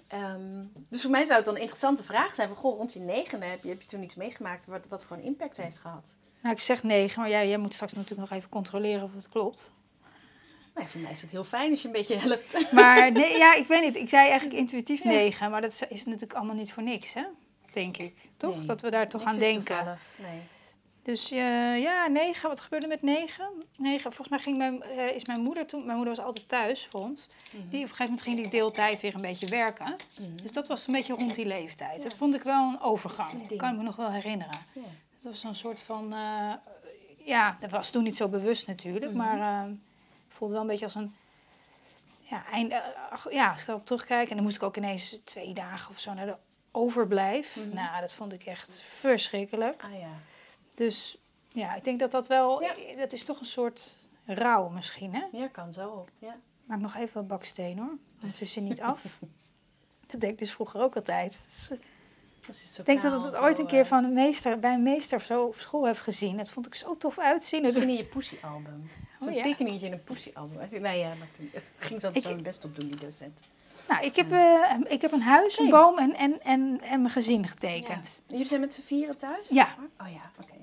[0.08, 3.00] Ehm, dus voor mij zou het dan een interessante vraag zijn van, goh, rond je
[3.00, 6.14] negende heb je, heb je toen iets meegemaakt wat, wat gewoon impact heeft gehad?
[6.42, 9.28] Nou, ik zeg negen, maar jij, jij moet straks natuurlijk nog even controleren of het
[9.28, 9.72] klopt.
[10.74, 12.66] Nou, ja, voor mij is het heel fijn als je een beetje helpt.
[12.72, 13.96] Maar nee, ja, ik weet niet.
[13.96, 15.08] Ik zei eigenlijk intuïtief Ja.
[15.10, 17.22] negen, maar dat is, is natuurlijk allemaal niet voor niks, hè?
[17.72, 18.28] Denk ik.
[18.36, 18.56] Toch?
[18.56, 19.64] Nee, Dat we daar toch Niks aan denken.
[19.76, 20.40] toevallig, Nee.
[21.02, 22.48] Dus eh, ja, negen.
[22.48, 23.48] Wat gebeurde met negen?
[23.76, 24.12] Negen.
[24.12, 25.84] Volgens mij ging mijn, eh, is mijn moeder toen...
[25.84, 27.26] Mijn moeder was altijd thuis voor ons.
[27.50, 29.96] Die, op een gegeven moment ging die deeltijd weer een beetje werken.
[30.20, 30.36] Mhm.
[30.42, 31.96] Dus dat was een beetje rond die leeftijd.
[31.96, 32.02] Ja.
[32.02, 33.48] Dat vond ik wel een overgang.
[33.48, 34.58] Dat kan ik me nog wel herinneren.
[34.72, 34.80] Ja.
[35.20, 36.12] Dat was een soort van...
[36.12, 36.52] eh,
[37.24, 39.12] ja, dat was toen niet zo bewust natuurlijk.
[39.12, 39.16] Mhm.
[39.16, 41.14] Maar ik voelde wel een beetje als een...
[42.20, 44.28] Ja, einde, ach, ja, als ik erop terugkijk.
[44.30, 46.36] En dan moest ik ook ineens twee dagen of zo naar de
[46.70, 47.56] overblijf.
[47.56, 47.74] Mhm.
[47.74, 49.82] Nou, dat vond ik echt verschrikkelijk.
[49.84, 50.08] Ah ja.
[50.74, 51.16] Dus
[51.48, 52.74] ja, ik denk dat dat wel, Ja.
[52.96, 55.22] dat is toch een soort rouw misschien, hè?
[55.32, 56.06] Ja, kan zo.
[56.18, 56.36] Ja.
[56.64, 59.02] Maak nog even wat baksteen hoor, anders is ze niet af.
[60.06, 61.46] dat deed ik dus vroeger ook altijd.
[62.78, 65.18] Ik denk dat ik het ooit een keer eh, van een meester, bij een meester
[65.18, 66.36] of zo op school heb gezien.
[66.36, 67.62] Dat vond ik zo tof uitzien.
[67.62, 68.90] Misschien in je poesie-album.
[69.20, 69.42] Zo'n Oh, ja?
[69.42, 70.58] tekeningetje in een poesie-album.
[70.80, 73.40] Nee, ja, maar toen- het ging zo Ik- zo hun best op doen, die docent.
[73.88, 77.12] nou, ik heb, eh, ik heb een huis, een boom en, en, en, en mijn
[77.12, 78.22] gezin getekend.
[78.26, 79.48] En Jullie zijn met z'n vieren thuis?
[79.48, 79.74] Ja.
[80.00, 80.54] Oh ja, oké.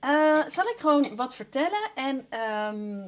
[0.00, 1.90] Eh, zal ik gewoon wat vertellen?
[1.94, 2.98] En ehm,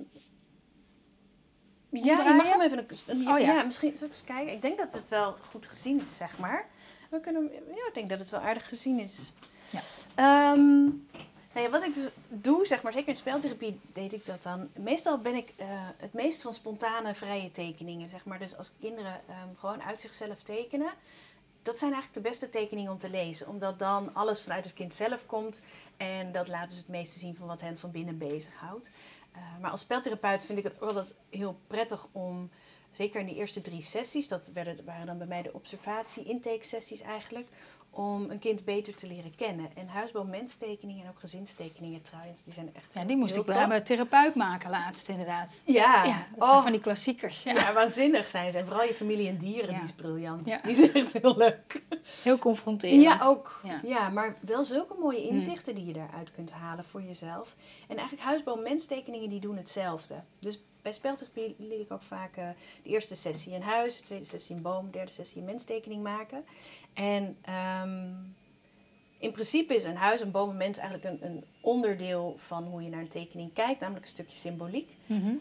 [1.90, 2.86] ja, je mag hem even...
[3.06, 3.54] Een, Oh ja.
[3.54, 3.62] ja.
[3.62, 4.52] misschien zal ik eens kijken.
[4.52, 6.66] Ik denk dat het wel goed gezien is, zeg maar.
[7.10, 9.32] We kunnen, ja, ik denk dat het wel aardig gezien is.
[9.70, 9.80] Ja.
[10.14, 10.84] Ehm,
[11.52, 14.70] nou ja, wat ik dus doe, zeg maar, zeker in speltherapie deed ik dat dan.
[14.74, 18.38] Meestal ben ik eh, het meest van spontane, vrije tekeningen, zeg maar.
[18.38, 20.92] Dus als kinderen ehm, gewoon uit zichzelf tekenen,
[21.62, 23.48] dat zijn eigenlijk de beste tekeningen om te lezen.
[23.48, 25.62] Omdat dan alles vanuit het kind zelf komt.
[25.96, 28.90] En dat laten ze het meeste zien van wat hen van binnen bezighoudt.
[29.32, 32.50] Eh maar als speltherapeut vind ik het altijd heel prettig om...
[32.90, 36.64] Zeker in de eerste drie sessies, dat werden, waren dan bij mij de observatie, intake
[36.64, 37.48] sessies eigenlijk,
[37.94, 39.70] om een kind beter te leren kennen.
[39.76, 43.82] En huisboom-menstekeningen en ook gezinstekeningen trouwens, die zijn echt Ja, die moest ik bij mijn
[43.82, 45.62] therapeut maken laatst inderdaad.
[45.66, 47.42] Ja, Ja, dat oh, zijn van die klassiekers.
[47.42, 47.52] Ja.
[47.52, 48.58] ja, waanzinnig zijn ze.
[48.58, 49.74] En vooral je familie en dieren, Ja.
[49.74, 50.46] die is briljant.
[50.46, 50.60] Ja.
[50.62, 51.82] Die is echt heel leuk.
[52.22, 53.02] Heel confronterend.
[53.02, 53.60] Ja, ook.
[53.82, 54.08] Ja.
[54.08, 55.28] Maar wel zulke mooie Mm.
[55.28, 57.56] inzichten die je daaruit kunt halen voor jezelf.
[57.88, 60.14] En eigenlijk huisboom-menstekeningen die doen hetzelfde.
[60.38, 62.48] Dus bij speltherapie leer ik ook vaak eh,
[62.82, 66.02] de eerste sessie een huis, de tweede sessie een boom, de derde sessie een menstekening
[66.02, 66.44] maken.
[66.92, 68.08] En ehm,
[69.18, 72.82] in principe is een huis, een boom, een mens eigenlijk een, een onderdeel van hoe
[72.82, 74.96] je naar een tekening kijkt, namelijk een stukje symboliek.
[75.06, 75.34] Mhm.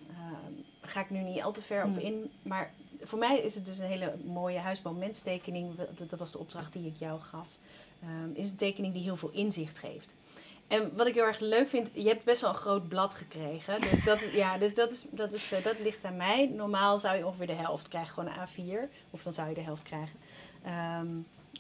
[0.81, 1.99] Daar ga ik nu niet al te ver op Hmm.
[1.99, 2.31] in.
[2.41, 5.75] Maar voor mij is het dus een hele mooie huisboom-menstekening.
[5.75, 7.47] Dat- Dat was de opdracht die ik jou gaf.
[8.03, 10.13] Ehm, is een tekening die heel veel inzicht geeft.
[10.71, 13.81] En wat ik heel erg leuk vind, je hebt best wel een groot blad gekregen.
[13.81, 16.45] Dus dat, is- ja, dus dat, is, dat, is, eh, dat ligt aan mij.
[16.55, 18.47] Normaal zou je ongeveer de helft krijgen, gewoon een
[18.87, 18.89] A4.
[19.09, 20.19] Of dan zou je de helft krijgen.
[20.63, 21.07] Ehm,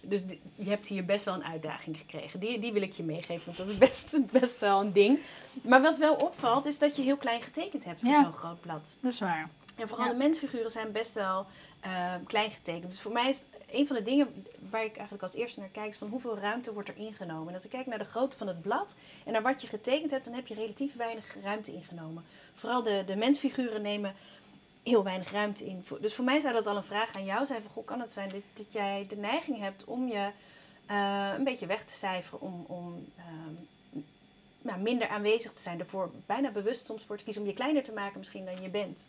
[0.03, 0.23] dus
[0.55, 2.39] je hebt hier best wel een uitdaging gekregen.
[2.39, 5.19] Die, die wil ik je meegeven, want dat is best, best wel een ding.
[5.61, 8.23] Maar wat wel opvalt, is dat je heel klein getekend hebt voor Ja.
[8.23, 8.95] zo'n groot blad.
[9.01, 9.49] Dat is waar.
[9.75, 10.11] En vooral Ja.
[10.11, 11.45] de mensfiguren zijn best wel
[11.79, 12.89] eh, klein getekend.
[12.91, 15.69] Dus voor mij is het een van de dingen waar ik eigenlijk als eerste naar
[15.69, 17.47] kijk, is van hoeveel ruimte wordt er ingenomen.
[17.47, 20.11] En als ik kijk naar de grootte van het blad en naar wat je getekend
[20.11, 22.23] hebt, dan heb je relatief weinig ruimte ingenomen.
[22.53, 24.15] Vooral de, de mensfiguren nemen
[24.83, 25.85] heel weinig ruimte in.
[25.99, 28.11] Dus voor mij zou dat al een vraag aan jou zijn: van, goh, kan het
[28.11, 30.29] zijn dat, dat jij de neiging hebt om je
[30.85, 33.05] eh, een beetje weg te cijferen, om, om
[34.61, 37.83] nou, minder aanwezig te zijn, ervoor bijna bewust soms voor te kiezen om je kleiner
[37.83, 39.07] te maken misschien dan je bent.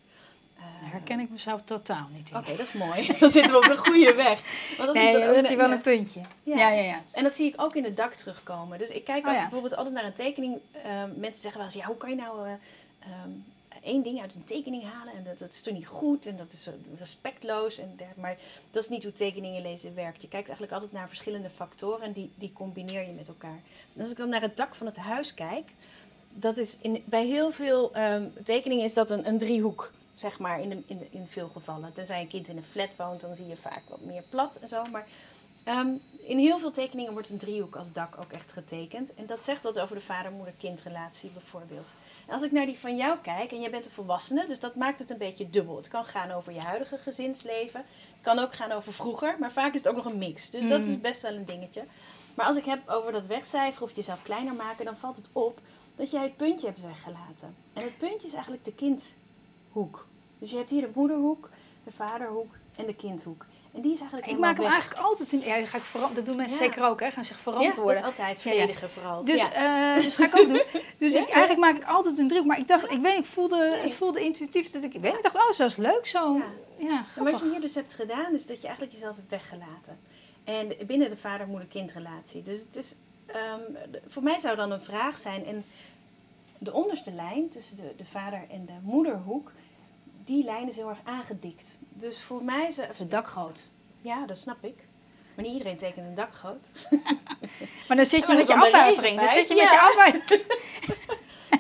[0.81, 2.37] Daar herken ik mezelf totaal niet in.
[2.37, 3.07] Oké, dat is mooi.
[3.21, 4.43] Dan zitten we op de goede weg.
[4.77, 6.21] Want als Nee, ook heb je wel een puntje.
[6.43, 6.57] Ja.
[6.57, 7.01] Ja, ja, ja.
[7.11, 8.79] En dat zie ik ook in het dak terugkomen.
[8.79, 9.41] Dus ik kijk Oh ook ja.
[9.43, 10.59] bijvoorbeeld altijd naar een tekening.
[10.85, 12.47] Ehm, mensen zeggen wel eens, ja, hoe kan je nou...
[12.47, 12.53] eh,
[13.01, 13.31] ehm,
[13.83, 16.53] één ding uit een tekening halen en dat, dat is toch niet goed en dat
[16.53, 17.79] is eh, respectloos.
[17.79, 18.37] En der, maar
[18.71, 20.23] dat is niet hoe tekeningen lezen werkt.
[20.23, 23.61] Je kijkt eigenlijk altijd naar verschillende factoren en die, die combineer je met elkaar.
[23.95, 25.71] En als ik dan naar het dak van het huis kijk,
[26.35, 30.61] dat is in, bij heel veel ehm, tekeningen is dat een, een driehoek zeg maar,
[30.61, 31.93] in, de, in, de, in veel gevallen.
[31.93, 34.69] Tenzij een kind in een flat woont, dan zie je vaak wat meer plat en
[34.69, 34.85] zo.
[34.85, 35.07] Maar
[35.65, 35.89] ehm,
[36.21, 39.15] in heel veel tekeningen wordt een driehoek als dak ook echt getekend.
[39.15, 41.95] En dat zegt wat over de vader-moeder-kindrelatie bijvoorbeeld.
[42.27, 44.75] En als ik naar die van jou kijk, en jij bent een volwassene, dus dat
[44.75, 45.77] maakt het een beetje dubbel.
[45.77, 47.81] Het kan gaan over je huidige gezinsleven.
[47.81, 50.51] Het kan ook gaan over vroeger, maar vaak is het ook nog een mix.
[50.51, 51.85] Dus dat is best wel een dingetje.
[52.35, 55.61] Maar als ik heb over dat wegcijferen of jezelf kleiner maken, dan valt het op
[55.97, 57.57] dat jij het puntje hebt weggelaten.
[57.73, 58.75] En het puntje is eigenlijk de
[59.73, 60.07] kindhoek.
[60.39, 61.51] Dus je hebt hier de moederhoek,
[61.85, 63.47] de vaderhoek en de kindhoek.
[63.75, 64.73] En die is eigenlijk Ik maak hem weg.
[64.73, 65.41] eigenlijk altijd in...
[65.41, 66.65] Ja, dat, ga ik dat doen mensen Ja.
[66.65, 67.11] zeker ook, hè.
[67.11, 67.85] Gaan zich Ja, verantwoorden.
[67.87, 69.25] dat is altijd verdedigen vooral.
[69.25, 69.95] Dus, ja.
[69.97, 70.63] eh, dus ga ik ook doen.
[70.99, 71.35] Dus Ja, ik, ja.
[71.35, 72.47] eigenlijk maak ik altijd een driehoek.
[72.49, 73.81] Maar ik dacht, ik weet, ik voelde, Nee.
[73.81, 74.69] het voelde intuïtief.
[74.69, 76.35] Dat ik, ik, weet, ik dacht, oh, zo is leuk zo.
[76.37, 76.45] Ja.
[76.77, 79.99] Ja, En wat je hier dus hebt gedaan, is dat je eigenlijk jezelf hebt weggelaten.
[80.45, 82.43] En binnen de vader-moeder-kindrelatie.
[82.43, 82.95] Dus het is,
[83.27, 83.61] ehm,
[84.07, 85.47] voor mij zou dan een vraag zijn.
[85.47, 85.65] En
[86.59, 89.53] de onderste lijn tussen de, de vader en de moederhoek,
[90.25, 91.77] die lijn is heel erg aangedikt.
[91.89, 93.67] Dus voor mij is Het dakgoot.
[94.01, 94.85] Ja, dat snap ik.
[95.35, 96.67] Maar niet iedereen tekent een dakgoot.
[97.89, 99.19] Maar dan zit je met je dan afwatering.
[99.19, 100.45] Dan zit je met je afwatering.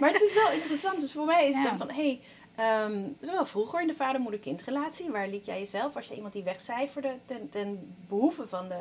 [0.00, 1.00] Maar het is wel interessant.
[1.00, 1.68] Dus voor mij is het Ja.
[1.68, 2.20] dan van, hé, hey,
[2.54, 7.14] ehm, zowel vroeger in de vader-moeder-kindrelatie, waar liet jij jezelf, als je iemand die wegcijferde,
[7.26, 8.80] ten, ten behoeve van de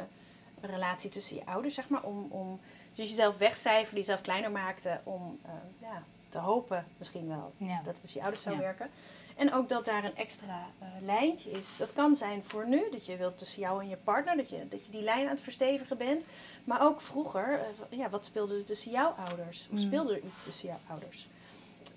[0.67, 2.59] relatie tussen je ouders, zeg maar, om, om
[2.93, 7.75] dus jezelf wegcijferde, jezelf kleiner maakte, om eh, ja, te hopen misschien wel Ja.
[7.77, 8.61] dat het tussen je ouders zou Ja.
[8.61, 8.89] werken.
[9.35, 11.77] En ook dat daar een extra eh, lijntje is.
[11.77, 14.67] Dat kan zijn voor nu, dat je wilt tussen jou en je partner, dat je,
[14.69, 16.25] dat je die lijn aan het verstevigen bent.
[16.63, 19.61] Maar ook vroeger, eh, ja, wat speelde er tussen jouw ouders?
[19.71, 19.85] Of Mm.
[19.85, 21.27] speelde er iets tussen jouw ouders?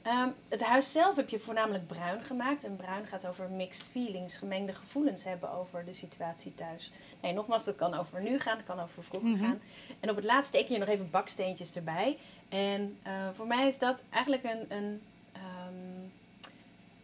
[0.03, 2.65] Ehm, het huis zelf heb je voornamelijk bruin gemaakt.
[2.65, 6.93] En bruin gaat over mixed feelings, gemengde gevoelens hebben over de situatie thuis.
[7.21, 9.45] Nee, nogmaals, dat kan over nu gaan, dat kan over vroeger Mhm.
[9.45, 9.61] gaan.
[10.01, 12.19] En op het laatst teken je nog even baksteentjes erbij.
[12.55, 16.01] En eh, voor mij is dat eigenlijk een, een, ehm,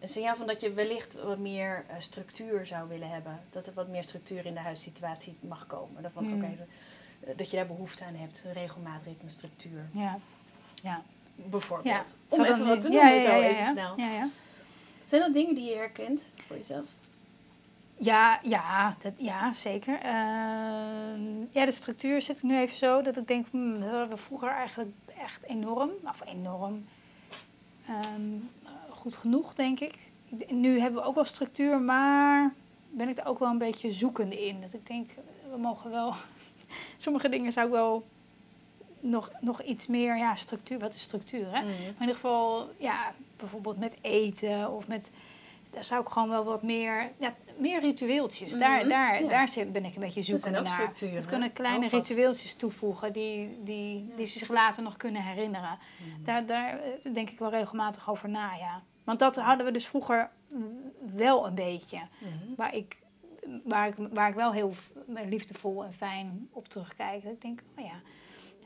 [0.00, 3.40] een signaal van dat je wellicht wat meer eh, structuur zou willen hebben.
[3.50, 6.02] Dat er wat meer structuur in de huissituatie mag komen.
[6.02, 6.42] Dat, van, Mm.
[6.42, 6.50] eh,
[7.36, 8.44] dat je daar behoefte aan hebt.
[8.52, 9.88] Regelmaat, ritme, structuur.
[9.92, 10.18] Ja.
[10.82, 11.02] Ja.
[11.34, 11.94] Bijvoorbeeld.
[11.94, 12.04] Ja.
[12.28, 13.70] Om Zo even wat te noemen, ja, zo ja, even ja.
[13.70, 13.94] snel.
[13.96, 14.28] Ja, ja.
[15.04, 16.84] Zijn dat dingen die je herkent voor jezelf?
[17.96, 19.98] Ja, ja, dat, ja zeker.
[20.00, 24.16] Ehm, ja, de structuur zit nu even zo dat ik denk, hmm, dat hadden we
[24.16, 26.84] vroeger eigenlijk echt enorm, of enorm,
[27.86, 28.36] ehm,
[28.90, 29.94] goed genoeg, denk ik.
[30.48, 32.52] Nu hebben we ook wel structuur, maar
[32.90, 34.60] ben ik er ook wel een beetje zoekende in.
[34.60, 35.10] Dat ik denk,
[35.50, 36.14] we mogen wel,
[36.96, 38.06] sommige dingen zou ik wel
[39.00, 41.62] nog, nog iets meer, ja, structuur, wat is structuur, hè?
[41.62, 45.10] Maar in ieder geval, ja, bijvoorbeeld met eten of met.
[45.70, 47.10] Daar zou ik gewoon wel wat meer.
[47.18, 48.52] Ja, meer ritueeltjes.
[48.52, 49.28] Daar, Mhm, daar, ja.
[49.28, 50.70] daar zit, ben ik een beetje ook naar.
[50.70, 51.14] structuren.
[51.14, 52.08] Het kunnen kleine Alvast.
[52.08, 55.78] ritueeltjes toevoegen die, die, die ze zich later nog kunnen herinneren.
[55.98, 56.24] Mhm.
[56.24, 58.82] Daar, daar eh, denk ik wel regelmatig over na, ja.
[59.04, 61.98] Want dat hadden we dus vroeger mm, wel een beetje.
[62.18, 62.54] Mhm.
[62.56, 62.96] Waar ik,
[63.64, 64.72] waar ik, waar ik wel heel
[65.06, 67.22] liefdevol en fijn op terugkijk.
[67.22, 68.00] Dat ik denk, oh ja,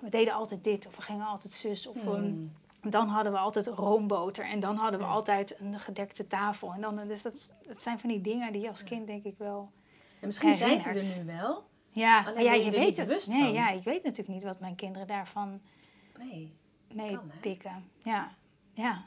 [0.00, 1.86] we deden altijd dit of we gingen altijd zus.
[1.86, 2.52] Of we, Mm.
[2.84, 5.12] Dan hadden we altijd roomboter en dan hadden we Ja.
[5.12, 6.72] altijd een gedekte tafel.
[6.72, 9.34] En dan, dus dat, dat zijn van die dingen die je als kind denk ik
[9.38, 9.70] wel...
[10.20, 11.64] En misschien zijn ze er nu wel.
[11.90, 13.06] Ja, Alleen ja, je je weet het.
[13.06, 13.52] bewust nee, van.
[13.52, 15.60] ja, ik weet natuurlijk niet wat mijn kinderen daarvan
[16.18, 16.52] Nee.
[16.92, 17.84] mee Kan, pikken.
[18.02, 18.30] Ja,
[18.72, 19.02] ja.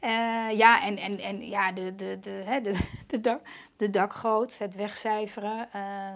[0.00, 3.40] Eh, ja, en, en, en ja, de, de, de, hè, de, de, dak,
[3.76, 5.68] de dakgoot, het wegcijferen.
[5.72, 6.14] eh,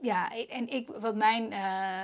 [0.00, 2.02] ja, en ik, wat mijn eh,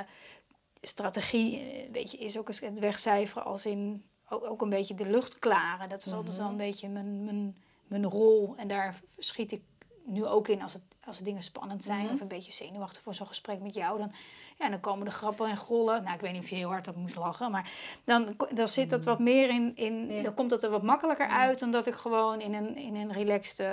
[0.86, 4.94] strategie eh, weet je, is ook eens het wegcijferen als in ook, ook een beetje
[4.94, 5.88] de lucht klaren.
[5.88, 6.62] Dat is altijd wel een Mhm.
[6.64, 8.54] beetje mijn, mijn, mijn rol.
[8.56, 9.62] En daar schiet ik
[10.06, 12.14] nu ook in als, het, als de dingen spannend zijn Mhm.
[12.14, 13.98] of een beetje zenuwachtig voor zo'n gesprek met jou.
[13.98, 14.12] Dan,
[14.58, 16.02] ja, dan komen de grappen en grollen.
[16.02, 17.70] Nou, ik weet niet of je heel hard op moest lachen, maar
[18.04, 20.22] dan, dan zit dat wat meer in, in Ja.
[20.22, 21.38] dan komt dat er wat makkelijker Ja.
[21.38, 23.66] uit dan dat ik gewoon in een, in een relaxed, eh,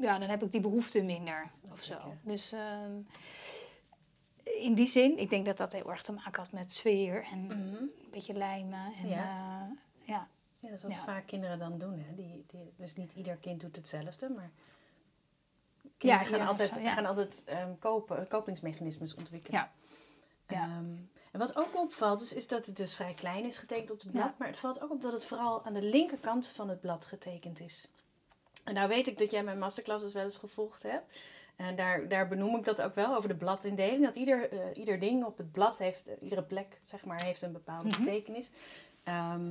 [0.00, 1.94] ja, dan heb ik die behoefte minder of zo.
[2.22, 2.92] Dus ehm,
[4.58, 7.44] in die zin, ik denk dat dat heel erg te maken had met sfeer en
[7.46, 7.52] Mhm.
[7.74, 8.92] een beetje lijmen.
[9.02, 9.16] En, Ja.
[9.16, 9.68] ja.
[10.04, 10.28] ja.
[10.60, 11.02] Ja, dat is wat Ja.
[11.04, 11.98] vaak kinderen dan doen.
[11.98, 12.14] Hè.
[12.14, 14.50] Die, die, dus niet ieder kind doet hetzelfde, maar
[15.82, 16.92] Ja, kinderen gaan gaan altijd, altijd, ja.
[16.92, 19.60] gaan altijd ehm, kopen, kopingsmechanismes ontwikkelen.
[19.60, 19.72] Ja.
[20.48, 20.62] Ja.
[20.62, 20.94] Ehm,
[21.32, 24.10] en wat ook opvalt, is, is dat het dus vrij klein is getekend op het
[24.10, 24.24] blad.
[24.24, 24.34] Ja.
[24.38, 27.60] Maar het valt ook op dat het vooral aan de linkerkant van het blad getekend
[27.60, 27.90] is.
[28.64, 31.18] En nou weet ik dat jij mijn masterclasses wel eens gevolgd hebt.
[31.56, 34.04] En daar, daar benoem ik dat ook wel over de bladindeling.
[34.04, 37.42] Dat ieder, eh, ieder ding op het blad heeft, eh, iedere plek zeg maar, heeft
[37.42, 37.98] een bepaalde Mhm.
[37.98, 38.50] betekenis.
[39.04, 39.50] Ehm,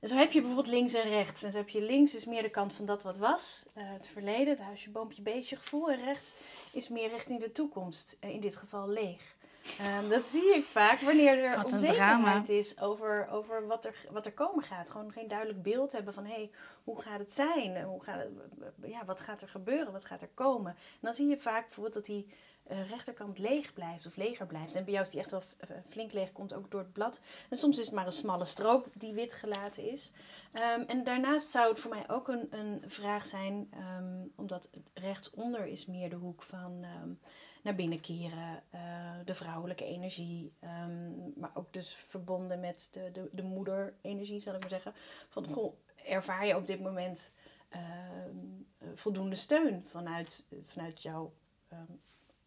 [0.00, 1.42] En zo heb je bijvoorbeeld links en rechts.
[1.42, 4.06] En zo heb je links is meer de kant van dat wat was, eh, het
[4.06, 5.90] verleden, het huisje, boompje, beestje gevoel.
[5.90, 6.34] En rechts
[6.72, 9.36] is meer richting de toekomst, in dit geval leeg.
[9.78, 14.32] Ehm, dat zie ik vaak wanneer er onzekerheid is over, over wat, er, wat er
[14.32, 14.90] komen gaat.
[14.90, 16.50] Gewoon geen duidelijk beeld hebben van hé, hey,
[16.84, 17.82] hoe gaat het zijn?
[17.82, 18.30] Hoe gaat het,
[18.82, 19.92] ja, wat gaat er gebeuren?
[19.92, 20.70] Wat gaat er komen?
[20.72, 22.26] En dan zie je vaak bijvoorbeeld dat die
[22.70, 24.74] eh, rechterkant leeg blijft of leger blijft.
[24.74, 27.20] En bij jou is die echt wel eh, flink leeg, komt ook door het blad.
[27.48, 30.12] En soms is het maar een smalle strook die wit gelaten is.
[30.52, 35.66] Ehm, en daarnaast zou het voor mij ook een, een vraag zijn, ehm, omdat rechtsonder
[35.66, 36.84] is meer de hoek van
[37.62, 38.80] naar binnen keren, eh,
[39.24, 44.60] de vrouwelijke energie, ehm, maar ook dus verbonden met de, de, de moederenergie, zal ik
[44.60, 44.92] maar zeggen.
[45.28, 47.32] Van, goh, ervaar je op dit moment
[47.68, 47.82] ehm,
[48.78, 51.32] eh, voldoende steun vanuit, vanuit jouw
[51.68, 51.92] ehm,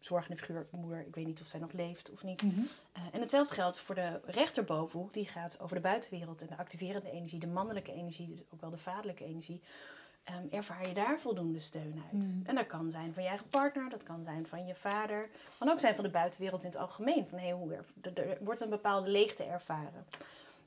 [0.04, 1.06] zorgende figuur, moeder.
[1.06, 2.42] Ik weet niet of zij nog leeft of niet.
[2.42, 2.60] Mhm.
[2.92, 5.12] Eh, en hetzelfde geldt voor de rechterbovenhoek.
[5.12, 8.70] Die gaat over de buitenwereld en de activerende energie, de mannelijke energie, dus ook wel
[8.70, 9.62] de vaderlijke energie.
[10.24, 12.24] Ehm, ervaar je daar voldoende steun uit?
[12.24, 12.42] Mm.
[12.46, 15.28] En dat kan zijn van je eigen partner, dat kan zijn van je vader.
[15.58, 17.26] Kan ook zijn van de buitenwereld in het algemeen.
[17.28, 17.84] Van, hey, hoe er,
[18.14, 20.06] er wordt een bepaalde leegte ervaren.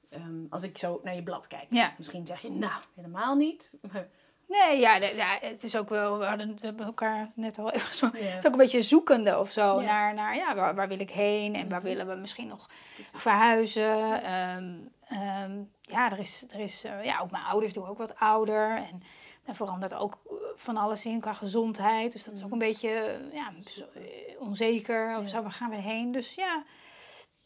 [0.10, 1.66] Ehm, als ik zo naar je blad kijk.
[1.70, 1.94] Ja.
[1.98, 3.78] Misschien zeg je, nou, helemaal niet.
[3.92, 4.08] Maar,
[4.50, 7.88] Nee, ja, ja, het is ook wel, we, hadden, we hebben elkaar net al even
[7.88, 8.20] gesproken.
[8.20, 8.26] Ja.
[8.26, 11.12] Het is ook een beetje zoekende of zo naar, naar ja, waar, waar wil ik
[11.12, 11.88] heen en waar Mhm.
[11.88, 13.12] willen we misschien nog Precies.
[13.22, 14.24] verhuizen.
[14.24, 18.76] Ehm, ja, er is, er is eh, ja, ook mijn ouders doen ook wat ouder.
[18.76, 19.02] En
[19.48, 22.12] daar verandert ook eh, van alles in qua gezondheid.
[22.12, 23.54] Dus dat is ook een beetje eh, ja,
[23.94, 25.18] eh, onzeker.
[25.18, 25.28] Of Ja.
[25.30, 26.12] zo, waar gaan we heen?
[26.12, 26.64] Dus ja,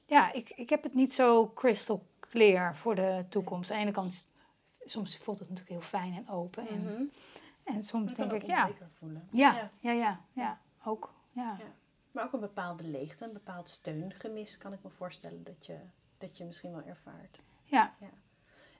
[0.05, 3.71] ja ik, ik heb het niet zo crystal clear voor de toekomst.
[3.71, 4.33] Aan de ene kant,
[4.79, 6.67] soms voelt het natuurlijk heel fijn en open.
[6.67, 7.03] En, Mhm.
[7.63, 9.69] en soms denk ik, ja, ja, Ja.
[9.79, 11.13] ja, ja, ja, ook.
[11.31, 11.55] Ja.
[11.59, 11.65] Ja.
[12.11, 15.77] Maar ook een bepaalde leegte, een bepaald steungemis kan ik me voorstellen dat je,
[16.17, 17.39] dat je misschien wel ervaart.
[17.63, 17.93] Ja.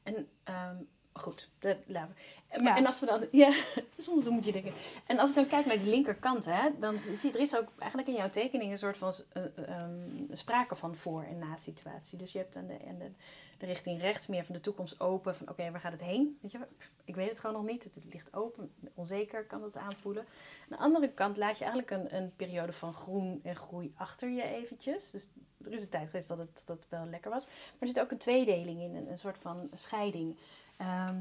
[0.03, 0.75] En ehm,
[1.13, 2.21] goed, dat laten we.
[2.47, 2.77] En, Ja.
[2.77, 3.53] en als we dan, ja,
[3.97, 4.73] soms moet je denken.
[5.07, 7.67] En als ik dan kijk naar die linkerkant, hè, dan zie je, er is ook
[7.77, 9.13] eigenlijk in jouw tekening een soort van
[9.55, 9.91] ehm,
[10.31, 12.17] sprake van voor- en na-situatie.
[12.17, 13.11] Dus je hebt aan de, aan de,
[13.57, 16.37] de richting rechts meer van de toekomst open, van oké, waar gaat het heen?
[16.41, 16.59] Weet je,
[17.05, 20.23] ik weet het gewoon nog niet, het, het ligt open, onzeker kan het aanvoelen.
[20.23, 24.29] Aan de andere kant laat je eigenlijk een, een periode van groen en groei achter
[24.29, 25.11] je eventjes.
[25.11, 25.29] Dus
[25.65, 27.45] er is een tijd geweest dat het, dat het wel lekker was.
[27.45, 30.37] Maar er zit ook een tweedeling in, een, een soort van scheiding.
[30.81, 31.15] Ehm,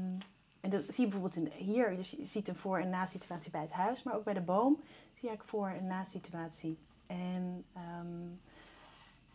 [0.61, 3.61] en dat zie je bijvoorbeeld in, hier, dus je ziet een voor- en na-situatie bij
[3.61, 6.77] het huis, maar ook bij de boom zie je eigenlijk voor- en na-situatie.
[7.07, 8.07] En ehm,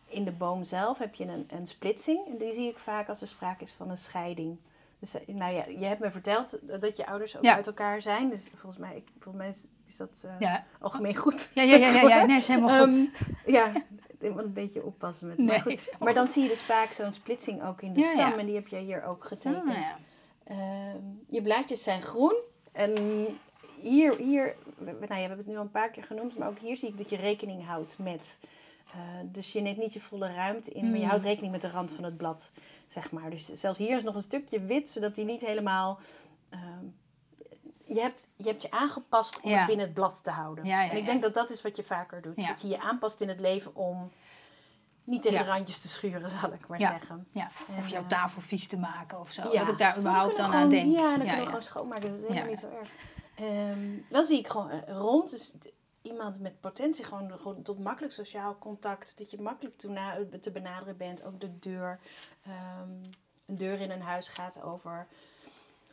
[0.07, 3.21] in de boom zelf heb je een, een splitsing en die zie ik vaak als
[3.21, 4.57] er sprake is van een scheiding.
[4.99, 7.55] Dus eh, nou ja, je hebt me verteld dat je ouders ook Ja.
[7.55, 8.29] uit elkaar zijn.
[8.29, 10.63] Dus volgens mij, ik, volgens mij is, is dat eh, Ja.
[10.79, 11.51] algemeen goed.
[11.53, 12.95] Ja, ja, ja, ja, ja, nee, is helemaal goed.
[12.95, 13.71] Ehm, ja,
[14.19, 15.89] ik moet een beetje oppassen met Nee, maar, goed.
[15.99, 16.33] maar dan goed.
[16.33, 18.19] zie je dus vaak zo'n splitsing ook in de Ja, stam.
[18.19, 18.37] ja.
[18.37, 19.63] En die heb jij hier ook getekend.
[20.47, 20.97] Ehm,
[21.29, 22.35] je blaadjes zijn groen.
[22.71, 22.93] En
[23.81, 26.59] hier, hier nou, ja, we hebben het nu al een paar keer genoemd, maar ook
[26.59, 28.39] hier zie ik dat je rekening houdt met.
[28.93, 31.07] eh, dus je neemt niet je volle ruimte in, maar je Hmm.
[31.07, 32.51] houdt rekening met de rand van het blad,
[32.85, 33.29] zeg maar.
[33.29, 35.99] Dus zelfs hier is nog een stukje wit, zodat die niet helemaal.
[36.49, 36.85] ehm,
[37.85, 39.57] je, hebt, je hebt je aangepast om Ja.
[39.57, 40.65] het binnen het blad te houden.
[40.65, 42.35] Ja, ja, en ik denk dat dat is wat je vaker doet.
[42.47, 44.11] Dat je je aanpast in het leven om
[45.07, 45.43] niet tegen Ja.
[45.43, 46.89] de randjes te schuren, zal ik maar Ja.
[46.99, 47.27] zeggen.
[47.31, 49.41] Ja, of En, jouw eh, tafel vies te maken of zo.
[49.51, 50.91] dat ik daar überhaupt dan aan denk.
[50.91, 52.09] Ja, dan ja, kunnen we gewoon schoonmaken.
[52.09, 52.89] Dat is helemaal niet zo erg.
[53.35, 55.29] Ehm, dan zie ik gewoon eh, rond.
[55.29, 55.53] Dus
[56.01, 59.17] iemand met potentie, gewoon, gewoon tot makkelijk sociaal contact.
[59.17, 61.23] Dat je makkelijk te, na- te benaderen bent.
[61.23, 61.99] Ook de deur.
[62.45, 62.89] Ehm,
[63.45, 65.07] een deur in een huis gaat over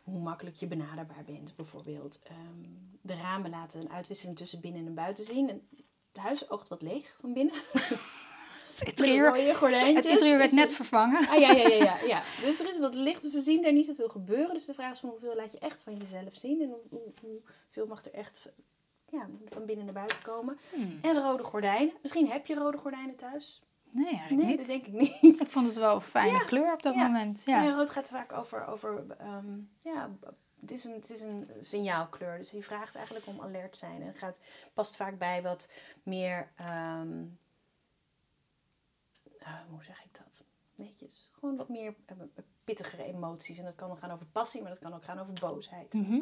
[0.05, 2.21] hoe makkelijk je benaderbaar bent, bijvoorbeeld.
[2.23, 2.69] Ehm,
[3.01, 5.49] de ramen laten een uitwisseling tussen binnen en buiten zien.
[5.51, 5.69] En
[6.13, 7.55] het huis oogt wat leeg van binnen.
[8.79, 9.35] Het interieur,
[9.95, 11.29] het interieur werd net vervangen.
[11.29, 12.23] Ah ja, ja, ja, ja, ja.
[12.45, 13.23] Dus er is wat licht.
[13.23, 14.55] Dus we zien daar niet zoveel gebeuren.
[14.55, 16.61] Dus de vraag is van hoeveel laat je echt van jezelf zien.
[16.63, 18.49] En hoe, hoe, hoeveel mag er echt
[19.11, 20.59] ja, van binnen naar buiten komen.
[20.73, 20.99] Hmm.
[21.03, 21.95] En rode gordijnen.
[22.03, 23.63] Misschien heb je rode gordijnen thuis.
[23.91, 24.59] Nee, eigenlijk Nee, niet.
[24.59, 25.41] dat denk ik niet.
[25.41, 27.07] Ik vond het wel een fijne kleur op dat ja.
[27.07, 27.43] moment.
[27.45, 27.71] Ja.
[27.71, 30.11] Rood gaat vaak over, over ehm, ja,
[30.61, 32.39] het is, een, het is een signaalkleur.
[32.39, 34.01] Dus hij vraagt eigenlijk om alert zijn.
[34.01, 34.37] En het gaat,
[34.75, 35.69] past vaak bij wat
[36.03, 37.23] meer, ehm,
[39.45, 40.43] ah, hoe zeg ik dat?
[40.75, 41.31] Netjes.
[41.33, 42.17] Gewoon wat meer eh,
[42.65, 43.59] pittigere emoties.
[43.59, 45.93] En dat kan dan gaan over passie, maar dat kan ook gaan over boosheid.
[45.93, 46.21] Mhm.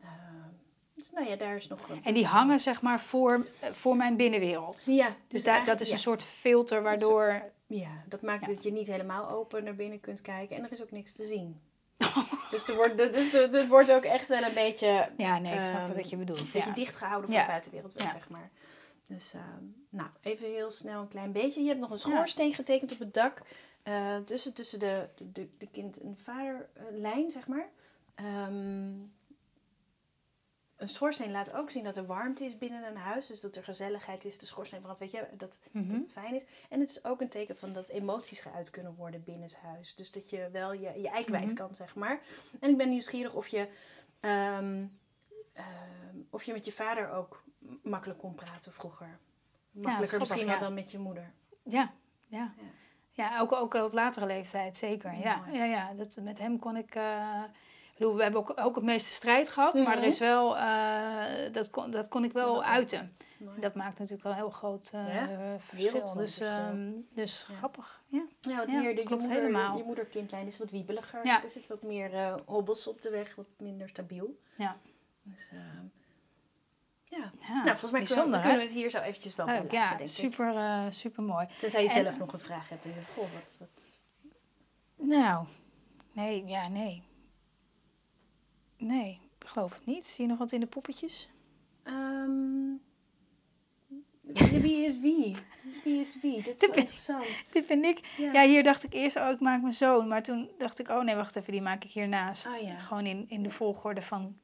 [0.00, 0.48] Ehm,
[0.94, 2.04] dus nou ja, daar is nog een...
[2.04, 4.84] En die hangen zeg maar voor, eh, voor mijn binnenwereld.
[4.84, 5.92] Ja, Dus dus dat is ja.
[5.92, 7.42] een soort filter waardoor...
[7.66, 8.52] Ja, dat maakt Ja.
[8.52, 10.56] dat je niet helemaal open naar binnen kunt kijken.
[10.56, 11.60] En er is ook niks te zien.
[12.50, 15.62] dus er wordt, dus er, er wordt ook echt wel een beetje, Ja, nee, ik
[15.62, 16.38] snap Ehm, wat je bedoelt.
[16.40, 17.44] een beetje dichtgehouden voor Ja.
[17.44, 18.50] de buitenwereld, wel, zeg maar.
[19.08, 21.60] Dus, ehm, nou, even heel snel een klein beetje.
[21.62, 23.42] Je hebt nog een schoorsteen getekend op het dak.
[23.82, 27.68] eh, tussen, tussen de, de, de kind- en vaderlijn, zeg maar.
[28.14, 28.92] Ehm,
[30.76, 33.26] een schoorsteen laat ook zien dat er warmte is binnen een huis.
[33.26, 34.38] Dus dat er gezelligheid is.
[34.38, 35.88] De schoorsteen brandt, weet je, dat, Mhm.
[35.92, 36.42] dat het fijn is.
[36.68, 39.94] En het is ook een teken van dat emoties geuit kunnen worden binnen het huis.
[39.94, 41.54] Dus dat je wel je, je ei kwijt Mhm.
[41.54, 42.20] kan, zeg maar.
[42.60, 43.68] En ik ben nieuwsgierig of je,
[44.20, 44.86] ehm,
[45.54, 45.66] ehm,
[46.30, 47.42] of je met je vader ook
[47.82, 49.18] makkelijk kon praten vroeger.
[49.70, 50.60] Makkelijker misschien wel ja.
[50.60, 51.32] dan met je moeder.
[51.62, 51.92] Ja,
[52.26, 52.52] ja.
[52.56, 52.62] Ja.
[53.16, 55.14] Ja, ook, ook op latere leeftijd, zeker.
[55.18, 55.58] Ja, Mooi.
[55.58, 56.94] ja, ja dat, met hem kon ik...
[56.94, 57.42] eh,
[57.98, 60.06] bedoel, we hebben ook, ook het meeste strijd gehad, maar er Mhm.
[60.06, 60.56] is wel...
[60.56, 63.16] eh, dat, kon, dat kon ik wel uiten.
[63.38, 63.60] Mooi.
[63.60, 66.14] Dat maakt natuurlijk wel een heel groot eh, verschil.
[66.14, 66.46] Dus, verschil.
[66.48, 68.02] ehm, dus grappig.
[68.06, 68.24] Ja.
[68.40, 69.76] Ja, want hier, de, je, klopt moeder, helemaal.
[69.76, 71.24] je moeder-kindlijn is wat wiebeliger.
[71.24, 74.38] Er zit wat meer hobbels op de weg, wat minder stabiel.
[74.56, 74.76] Ja.
[75.24, 75.84] Dus, ehm,
[77.04, 77.32] ja.
[77.40, 80.12] Ja, nou, volgens mij kunnen, we- kunnen het hier zo eventjes wel Leuk, laten, ja,
[80.12, 81.46] super, eh, super mooi.
[81.58, 82.84] Tenzij je En- zelf nog een vraag hebt.
[82.84, 83.56] En je zegt, goh, wat...
[83.58, 83.90] wat...
[84.96, 85.46] Nou,
[86.12, 87.02] nee, ja, nee.
[88.78, 90.04] Nee, ik geloof het niet.
[90.04, 91.28] Zie je nog wat in de poppetjes?
[91.82, 92.72] Ehm,
[94.60, 95.36] wie, is wie?
[95.84, 96.42] Wie is wie?
[96.42, 97.24] Dit is Dit wel ben- interessant.
[97.52, 98.06] Dit ben ik.
[98.16, 98.32] Ja.
[98.32, 100.08] Ja, hier dacht ik eerst, oh, ik maak mijn zoon.
[100.08, 102.46] Maar toen dacht ik, oh nee, wacht even, die maak ik hiernaast.
[102.46, 102.78] Oh, ja.
[102.78, 104.38] Gewoon in, in de volgorde van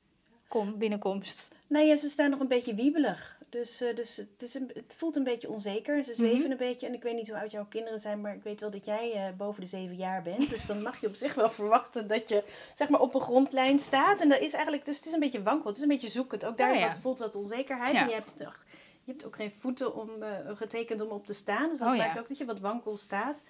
[0.50, 1.48] kom, binnenkomst.
[1.66, 3.38] Nee, ja, ze staan nog een beetje wiebelig.
[3.48, 5.94] Dus, eh, dus het, is een, het voelt een beetje onzeker.
[5.94, 6.04] Mhm.
[6.04, 6.86] Ze zweven een beetje.
[6.86, 9.12] En ik weet niet hoe oud jouw kinderen zijn, maar ik weet wel dat jij
[9.12, 10.48] eh, boven de zeven jaar bent.
[10.50, 13.78] Dus dan mag je op zich wel verwachten dat je zeg maar, op een grondlijn
[13.78, 14.20] staat.
[14.20, 15.66] En dat is eigenlijk, dus het is een beetje wankel.
[15.66, 16.44] Het is een beetje zoekend.
[16.44, 16.86] Ook daar Ja, ja.
[16.86, 17.96] wat, voelt wat onzekerheid.
[17.96, 18.64] En je hebt, ach,
[19.04, 21.68] je hebt ook geen voeten om, eh, getekend om op te staan.
[21.68, 23.42] Dus dat Oh, maakt ook dat je wat wankel staat.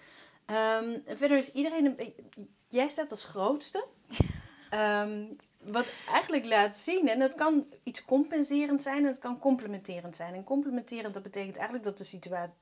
[0.46, 2.46] Ehm, en verder is iedereen een beetje...
[2.68, 3.84] Jij staat als grootste.
[4.70, 5.24] Ehm,
[5.60, 10.34] wat eigenlijk laat zien, en dat kan iets compenserend zijn en het kan complementerend zijn.
[10.34, 12.52] En complementerend, dat betekent eigenlijk dat de situatie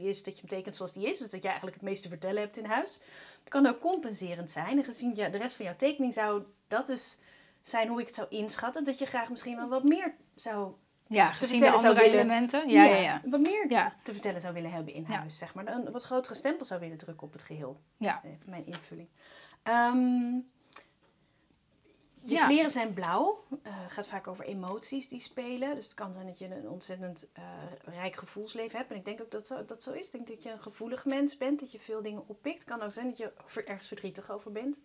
[0.00, 1.18] is dat je betekent zoals die is.
[1.18, 3.00] Dus dat je eigenlijk het meeste te vertellen hebt in huis.
[3.40, 4.78] Het kan ook compenserend zijn.
[4.78, 7.18] En gezien ja, de rest van jouw tekening zou dat dus
[7.62, 8.84] zijn hoe ik het zou inschatten.
[8.84, 10.72] Dat je graag misschien wel wat meer zou...
[11.08, 12.68] Ja, gezien de andere elementen.
[12.68, 13.22] Ja, ja, ja.
[13.24, 15.66] Wat meer Ja, te vertellen zou willen hebben in huis, zeg maar.
[15.66, 17.76] Een wat grotere stempel zou willen drukken op het geheel.
[17.96, 18.20] ja.
[18.24, 19.08] Even mijn invulling.
[19.62, 20.38] Ehm,
[22.30, 22.46] je Ja.
[22.46, 23.38] kleren zijn blauw.
[23.62, 25.74] Het gaat vaak over emoties die spelen.
[25.74, 27.44] Dus het kan zijn dat je een ontzettend eh,
[27.84, 28.90] rijk gevoelsleven hebt.
[28.90, 30.06] En ik denk ook dat zo, dat zo is.
[30.06, 31.60] Ik denk dat je een gevoelig mens bent.
[31.60, 32.58] Dat je veel dingen oppikt.
[32.58, 33.32] Het kan ook zijn dat je
[33.64, 34.80] ergens verdrietig over bent.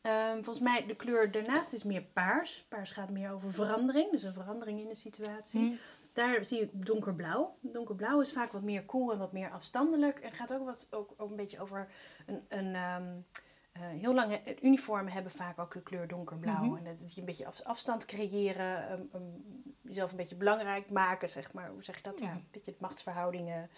[0.00, 2.64] Ehm, volgens mij, de kleur daarnaast is meer paars.
[2.68, 4.10] Paars gaat meer over verandering.
[4.10, 5.60] Dus een verandering in de situatie.
[5.60, 5.74] Hm.
[6.12, 7.56] Daar zie ik donkerblauw.
[7.60, 10.18] Donkerblauw is vaak wat meer cool en wat meer afstandelijk.
[10.18, 11.88] En gaat ook, wat, ook, ook een beetje over
[12.26, 12.44] een...
[12.48, 13.18] een ehm,
[13.72, 16.64] eh, heel lang, he- uniformen hebben vaak ook de kleur donkerblauw.
[16.64, 16.76] Mhm.
[16.76, 19.22] En dat je een beetje af- afstand creëren, ehm, ehm,
[19.80, 21.68] jezelf een beetje belangrijk maken, zeg maar.
[21.70, 22.18] Hoe zeg je dat?
[22.20, 22.30] Ja.
[22.30, 23.70] Een beetje machtsverhoudingen.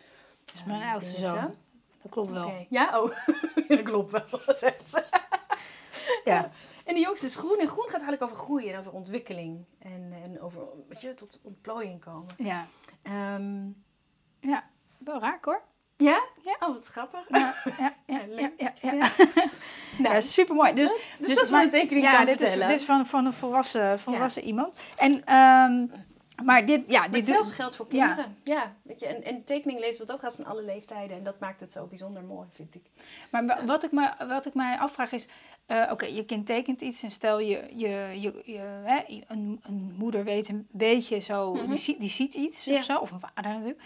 [0.44, 1.37] Dat is mijn eh, oudste dingen zo.
[1.37, 1.55] zoon.
[2.02, 2.66] Dat klopt wel.
[2.68, 3.11] Ja, oh,
[3.68, 5.05] dat klopt wel, zegt ze.
[6.24, 6.50] Ja.
[6.85, 7.59] En de jongste is groen.
[7.59, 9.64] En groen gaat eigenlijk over groeien en over ontwikkeling.
[9.78, 12.35] En, en over, weet je, tot ontplooiing komen.
[12.37, 12.66] Ja.
[13.02, 13.64] Ehm,
[14.40, 15.62] ja, wel raak hoor.
[16.02, 16.22] Ja?
[16.44, 16.56] Ja.
[16.60, 17.24] Oh, wat grappig.
[17.28, 18.20] Ja, ja, ja,
[18.58, 19.10] ja, ja, ja.
[19.98, 20.74] Ja, super mooi.
[20.74, 22.68] Dus, Dus, dat is wat een tekening ja, kan dit is, vertellen.
[22.68, 24.80] dit is van, van een volwassen, volwassen iemand.
[24.96, 25.86] En, ehm,
[26.44, 28.36] maar dit, ja, dit hetzelfde geldt voor kinderen.
[28.44, 28.74] Ja.
[28.82, 31.16] weet je, en, en tekening leest wat ook gaat van alle leeftijden.
[31.16, 32.82] En dat maakt het zo bijzonder mooi, vind ik.
[33.30, 35.26] Maar wa- wat ik, me, wat ik mij afvraag is,
[35.66, 37.88] eh, oké, je kind tekent iets en stel je, je,
[38.20, 42.68] je, je hè, een, een moeder weet een beetje zo, die, ziet, die ziet iets
[42.68, 43.82] of zo, of een vader natuurlijk.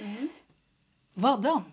[1.12, 1.64] Wat dan?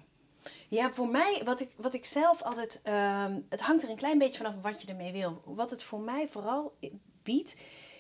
[0.74, 2.80] Ja, voor mij, wat ik, wat ik zelf altijd...
[2.84, 5.42] ehm, het hangt er een klein beetje vanaf wat je ermee wil.
[5.46, 6.78] Wat het voor mij vooral
[7.24, 7.56] biedt,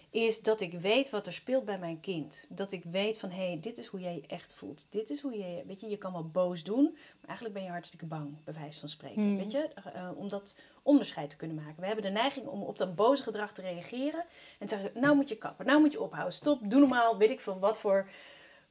[0.10, 2.46] is dat ik weet wat er speelt bij mijn kind.
[2.50, 4.88] Dat ik weet van, hé, hey, dit is hoe jij je echt voelt.
[4.90, 5.64] Dit is hoe je...
[5.66, 8.80] Weet je, je kan wel boos doen, maar eigenlijk ben je hartstikke bang, bij wijze
[8.80, 9.22] van spreken.
[9.22, 9.38] Hmm.
[9.38, 11.80] Weet je, eh, om dat onderscheid te kunnen maken.
[11.80, 14.26] We hebben de neiging om op dat boze gedrag te reageren.
[14.60, 16.34] En te zeggen, nou moet je kappen, nou moet je ophouden.
[16.34, 18.10] Stop, doe normaal, weet ik veel wat voor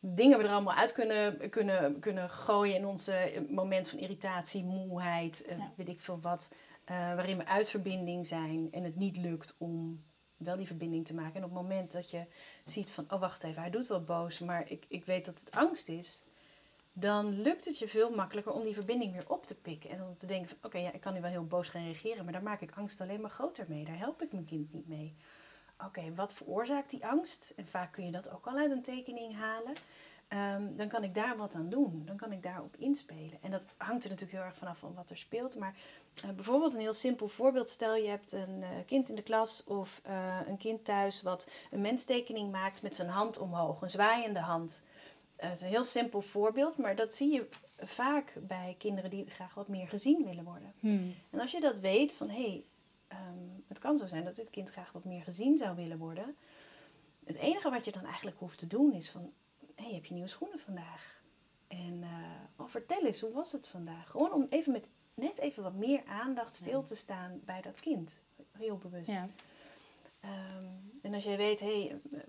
[0.05, 4.65] dingen we er allemaal uit kunnen, kunnen, kunnen gooien in onze eh, moment van irritatie,
[4.65, 5.73] moeheid, eh, Ja.
[5.77, 6.51] weet ik veel wat.
[6.85, 10.03] eh, waarin we uit verbinding zijn en het niet lukt om
[10.37, 11.35] wel die verbinding te maken.
[11.35, 12.25] En op het moment dat je
[12.65, 15.51] ziet van, oh wacht even, hij doet wel boos, maar ik, ik weet dat het
[15.55, 16.25] angst is.
[16.93, 19.91] Dan lukt het je veel makkelijker om die verbinding weer op te pikken.
[19.91, 22.25] En om te denken van, oké, ja, ik kan nu wel heel boos gaan reageren,
[22.25, 23.85] maar daar maak ik angst alleen maar groter mee.
[23.85, 25.15] Daar help ik mijn kind niet mee.
[25.87, 27.53] Oké, wat veroorzaakt die angst?
[27.57, 29.75] En vaak kun je dat ook al uit een tekening halen.
[30.33, 32.03] Ehm, dan kan ik daar wat aan doen.
[32.05, 33.39] Dan kan ik daarop inspelen.
[33.41, 35.57] En dat hangt er natuurlijk heel erg vanaf van wat er speelt.
[35.57, 35.75] Maar
[36.15, 37.69] eh, bijvoorbeeld een heel simpel voorbeeld.
[37.69, 41.49] Stel je hebt een eh, kind in de klas of eh, een kind thuis wat
[41.71, 43.83] een menstekening maakt met zijn hand omhoog.
[43.83, 44.83] Een zwaaiende hand.
[45.37, 49.55] Het is een heel simpel voorbeeld, maar dat zie je vaak bij kinderen die graag
[49.55, 50.73] wat meer gezien willen worden.
[50.81, 51.15] Hmm.
[51.31, 52.65] En als je dat weet van hé, hey,
[53.13, 53.39] ehm,
[53.69, 56.37] het kan zo zijn dat dit kind graag wat meer gezien zou willen worden.
[57.25, 59.33] Het enige wat je dan eigenlijk hoeft te doen is van
[59.75, 61.23] hé, hey, heb je nieuwe schoenen vandaag?
[61.69, 62.05] En
[62.57, 64.11] oh, vertel eens, hoe was het vandaag?
[64.11, 68.23] Gewoon om even met net even wat meer aandacht stil te staan bij dat kind.
[68.51, 69.11] Heel bewust.
[69.11, 69.29] Ja.
[70.21, 70.67] Ehm,
[71.03, 72.21] en als jij weet, hé, hey, eh,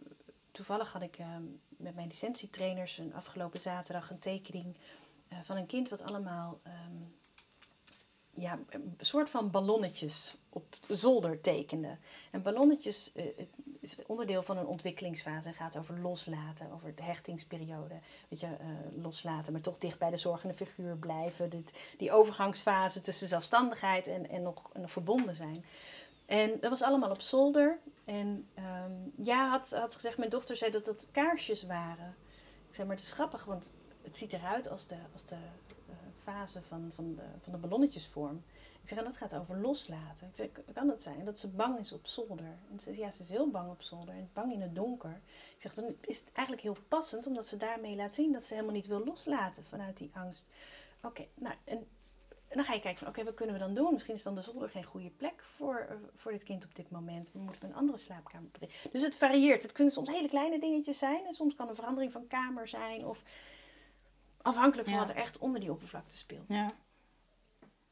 [0.51, 4.77] toevallig had ik ehm, met mijn licentietrainers een afgelopen zaterdag een tekening
[5.27, 6.59] eh, van een kind wat allemaal
[8.33, 11.97] ja, een soort van ballonnetjes op de zolder tekende.
[12.31, 17.99] En ballonnetjes het is onderdeel van een ontwikkelingsfase en gaat over loslaten, over de hechtingsperiode.
[18.29, 18.67] Weet je, eh,
[19.01, 21.49] loslaten, maar toch dicht bij de zorgende figuur blijven.
[21.49, 25.65] Dit, die overgangsfase tussen zelfstandigheid en, en, nog, nog verbonden zijn.
[26.25, 27.79] En dat was allemaal op zolder.
[28.05, 32.15] En ehm, ja, had, had gezegd, mijn dochter zei dat dat kaarsjes waren.
[32.69, 35.72] Ik zei, maar het is grappig, want het ziet eruit als de, als de uh,
[36.23, 38.43] fase van, van, de, van de ballonnetjesvorm.
[38.81, 40.27] Ik zeg, en dat gaat over loslaten.
[40.27, 42.57] Ik zeg, kan het zijn dat ze bang is op zolder?
[42.71, 45.21] En ze ja, ze is heel bang op zolder en bang in het donker.
[45.55, 48.53] Ik zeg, dan is het eigenlijk heel passend, omdat ze daarmee laat zien dat ze
[48.53, 50.49] helemaal niet wil loslaten vanuit die angst.
[51.01, 51.87] Oké, nou, en
[52.59, 53.93] dan ga je kijken van, oké, wat kunnen we dan doen?
[53.93, 56.89] Misschien is dan de zolder geen goede plek voor, uh, voor dit kind op dit
[56.89, 57.31] moment.
[57.31, 58.75] We moeten we een andere slaapkamer brengen.
[58.91, 59.61] Dus het varieert.
[59.61, 61.25] Het kunnen soms hele kleine dingetjes zijn.
[61.25, 63.05] En soms kan een verandering van kamer zijn.
[63.05, 63.23] Of
[64.43, 65.03] afhankelijk van Ja.
[65.05, 66.45] wat er echt onder die oppervlakte speelt.
[66.47, 66.73] Ja.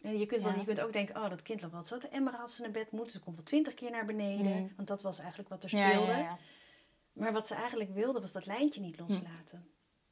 [0.01, 0.59] En je kunt, wel, Ja.
[0.59, 2.71] je kunt ook denken, oh, dat kind loopt wel zo te emmeren als ze naar
[2.71, 3.11] bed moet.
[3.11, 4.57] Ze komt wel twintig keer naar beneden.
[4.61, 4.71] Mm.
[4.75, 6.27] Want dat was eigenlijk wat er speelde.
[7.13, 9.67] Maar wat ze eigenlijk wilde, was dat lijntje niet loslaten.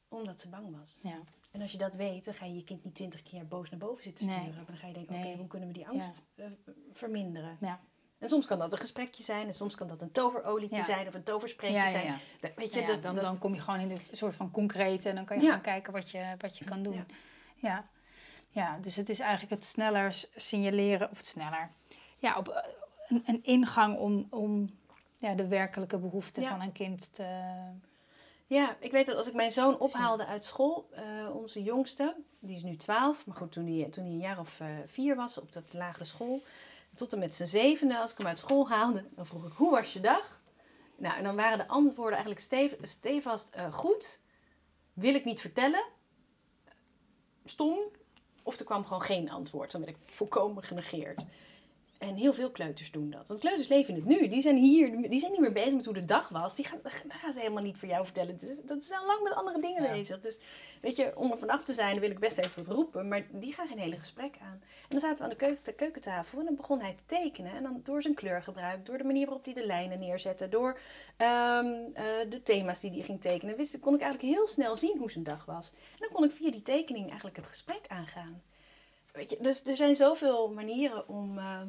[0.08, 1.00] Omdat ze bang was.
[1.02, 1.18] Ja.
[1.50, 3.78] En als je dat weet, dan ga je je kind niet twintig keer boos naar
[3.78, 4.34] boven zitten Nee.
[4.36, 4.54] sturen.
[4.56, 6.46] Maar dan ga je denken, oké, hoe kunnen we die angst eh,
[6.90, 7.56] verminderen?
[7.60, 7.80] Ja.
[8.20, 9.46] En soms kan dat een gesprekje zijn.
[9.46, 10.84] En soms kan dat een toverolietje Ja.
[10.84, 12.20] zijn of een toverspreekje Ja, ja, zijn.
[12.56, 15.14] Weet je, dat, dan, dat, dan kom je gewoon in dit soort van concrete en
[15.14, 17.04] dan kan je gaan kijken wat je, wat je kan doen.
[17.56, 17.88] Ja.
[18.48, 18.78] Ja.
[18.80, 21.70] dus het is eigenlijk het sneller signaleren, of het sneller,
[22.18, 22.62] ja, op eh,
[23.08, 24.78] een, een ingang om, om
[25.18, 27.26] ja, de werkelijke behoeften van een kind te.
[28.46, 31.02] Ja, ik weet dat als ik mijn zoon ophaalde uit school, eh,
[31.36, 34.60] onze jongste, die is nu 12, maar goed, toen hij, toen hij een jaar of
[34.60, 36.42] eh, vier was op de, op de lagere school,
[36.94, 39.70] tot en met zijn zevende, als ik hem uit school haalde, dan vroeg ik, hoe
[39.70, 40.40] was je dag?
[40.96, 44.20] Nou, en dan waren de antwoorden eigenlijk stev, stevast eh, goed,
[44.92, 45.84] wil ik niet vertellen,
[47.44, 47.78] stom,
[48.42, 49.70] of er kwam gewoon geen antwoord.
[49.70, 51.22] Dan werd ik volkomen genegeerd.
[52.00, 53.26] En heel veel kleuters doen dat.
[53.26, 54.28] Want kleuters leven in het nu.
[54.28, 56.54] Die zijn hier, die zijn niet meer bezig met hoe de dag was.
[56.54, 58.36] Die gaan, daar gaan ze helemaal niet voor jou vertellen.
[58.38, 59.90] Dus Dat zijn al lang met andere dingen Ja.
[59.90, 60.20] bezig.
[60.20, 60.38] Dus
[60.80, 63.08] weet je, om er vanaf te zijn, wil ik best even wat roepen.
[63.08, 64.60] Maar die gaan geen hele gesprek aan.
[64.62, 67.52] En dan zaten we aan de, keuken, de keukentafel en dan begon hij te tekenen.
[67.54, 70.78] En dan door zijn kleurgebruik, door de manier waarop hij de lijnen neerzette, door
[71.16, 74.98] ehm, eh, de thema's die hij ging tekenen, wist, kon ik eigenlijk heel snel zien
[74.98, 75.70] hoe zijn dag was.
[75.72, 78.42] En dan kon ik via die tekening eigenlijk het gesprek aangaan.
[79.20, 81.68] Weet je, dus er zijn zoveel manieren om, ehm,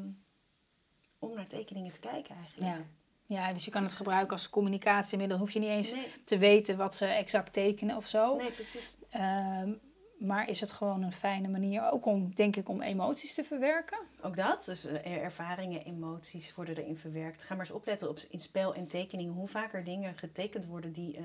[1.19, 2.71] om naar tekeningen te kijken eigenlijk.
[2.71, 2.85] Ja.
[3.25, 5.37] ja, dus je kan het gebruiken als communicatiemiddel.
[5.37, 8.35] hoef je niet eens Nee, te weten wat ze exact tekenen of zo.
[8.35, 8.97] nee, precies.
[9.09, 9.73] Ehm,
[10.21, 13.97] maar is het gewoon een fijne manier, ook om, denk ik, om emoties te verwerken?
[14.21, 17.43] Ook dat, dus eh, ervaringen, emoties worden erin verwerkt.
[17.43, 21.17] Ga maar eens opletten op, in spel en tekeningen hoe vaker dingen getekend worden die
[21.17, 21.23] eh,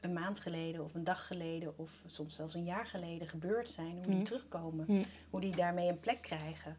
[0.00, 3.96] een maand geleden of een dag geleden of soms zelfs een jaar geleden gebeurd zijn.
[3.96, 4.24] Hoe die Mhm.
[4.24, 5.02] terugkomen, Mhm.
[5.30, 6.76] hoe die daarmee een plek krijgen.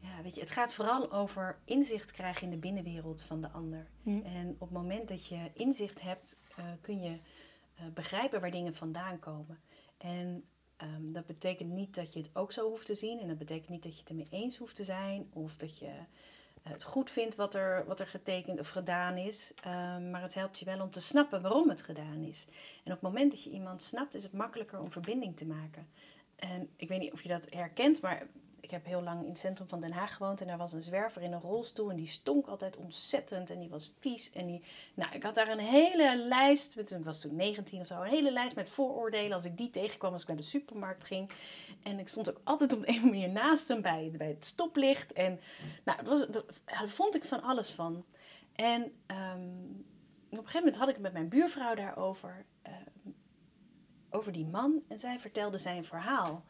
[0.00, 3.86] Ja, weet je, het gaat vooral over inzicht krijgen in de binnenwereld van de ander.
[4.02, 4.26] Mhm.
[4.26, 7.18] En op het moment dat je inzicht hebt, eh, kun je
[7.74, 9.58] eh, begrijpen waar dingen vandaan komen.
[9.98, 10.44] En
[10.78, 13.20] ehm, dat betekent niet dat je het ook zo hoeft te zien.
[13.20, 15.30] En dat betekent niet dat je het ermee eens hoeft te zijn.
[15.32, 19.52] Of dat je eh, het goed vindt wat er, wat er getekend of gedaan is.
[19.62, 22.46] Ehm, maar het helpt je wel om te snappen waarom het gedaan is.
[22.84, 25.88] En op het moment dat je iemand snapt, is het makkelijker om verbinding te maken.
[26.36, 28.26] En ik weet niet of je dat herkent, maar
[28.60, 30.40] ik heb heel lang in het centrum van Den Haag gewoond.
[30.40, 31.90] En daar was een zwerver in een rolstoel.
[31.90, 33.50] En die stonk altijd ontzettend.
[33.50, 34.30] En die was vies.
[34.32, 34.62] En die,
[34.94, 36.76] nou, ik had daar een hele lijst.
[36.76, 38.00] met- was toen 19 of zo.
[38.00, 39.32] Een hele lijst met vooroordelen.
[39.32, 41.30] Als ik die tegenkwam als ik naar de supermarkt ging.
[41.82, 45.12] En ik stond ook altijd op de een manier naast hem bij, bij het stoplicht.
[45.12, 45.40] En
[45.84, 46.32] nou, dat,
[46.64, 48.04] daar vond ik van alles van.
[48.52, 49.40] En ehm,
[50.30, 52.44] op een gegeven moment had ik het met mijn buurvrouw daarover.
[52.62, 52.74] ehm,
[54.10, 54.82] over die man.
[54.88, 56.44] En zij vertelde zijn verhaal.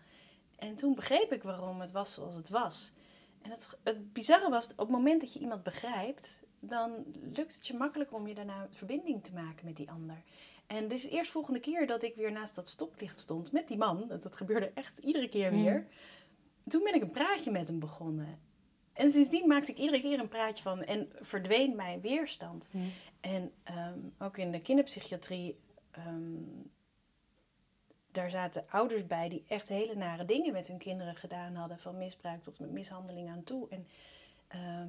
[0.59, 2.93] En toen begreep ik waarom het was zoals het was.
[3.43, 7.05] En het, het bizarre was, op het moment dat je iemand begrijpt, dan
[7.35, 10.23] lukt het je makkelijker om je daarna verbinding te maken met die ander.
[10.67, 14.09] En dus de eerstvolgende keer dat ik weer naast dat stoplicht stond met die man,
[14.21, 15.63] dat, gebeurde echt iedere keer Mm.
[15.63, 15.87] weer,
[16.67, 18.39] toen ben ik een praatje met hem begonnen.
[18.93, 22.69] En sindsdien maakte ik iedere keer een praatje van en verdween mijn weerstand.
[23.21, 25.59] En ehm, ook in de kinderpsychiatrie,
[25.91, 26.43] ehm,
[28.19, 31.79] daar zaten ouders bij die echt hele nare dingen met hun kinderen gedaan hadden.
[31.79, 33.69] Van misbruik tot met mishandeling aan toe.
[33.69, 33.87] En
[34.49, 34.89] ehm,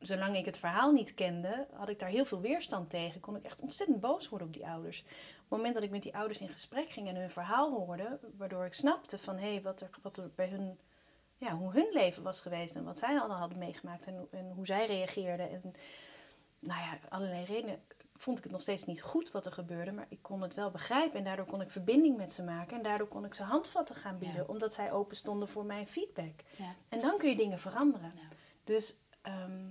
[0.00, 3.20] zolang ik het verhaal niet kende, had ik daar heel veel weerstand tegen.
[3.20, 5.00] Kon ik echt ontzettend boos worden op die ouders.
[5.00, 5.06] Op
[5.38, 8.64] het moment dat ik met die ouders in gesprek ging en hun verhaal hoorde, waardoor
[8.64, 10.78] ik snapte van hé, hey, wat, er, wat er bij hun,
[11.36, 14.66] ja, hoe hun leven was geweest en wat zij allemaal hadden meegemaakt en, en hoe
[14.66, 15.50] zij reageerden.
[15.50, 15.72] En
[16.58, 17.80] nou ja, allerlei redenen
[18.18, 20.70] vond ik het nog steeds niet goed wat er gebeurde, maar ik kon het wel
[20.70, 23.96] begrijpen en daardoor kon ik verbinding met ze maken en daardoor kon ik ze handvatten
[23.96, 26.40] gaan bieden, omdat zij open stonden voor mijn feedback.
[26.56, 26.74] Ja.
[26.88, 28.12] En dan kun je dingen veranderen.
[28.14, 28.28] Ja.
[28.64, 29.64] Dus ehm,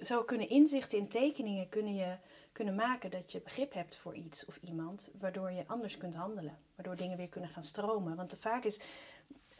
[0.00, 2.16] zo kunnen inzichten in tekeningen kunnen je
[2.52, 6.58] kunnen maken dat je begrip hebt voor iets of iemand, waardoor je anders kunt handelen,
[6.74, 8.16] waardoor dingen weer kunnen gaan stromen.
[8.16, 8.80] Want vaak is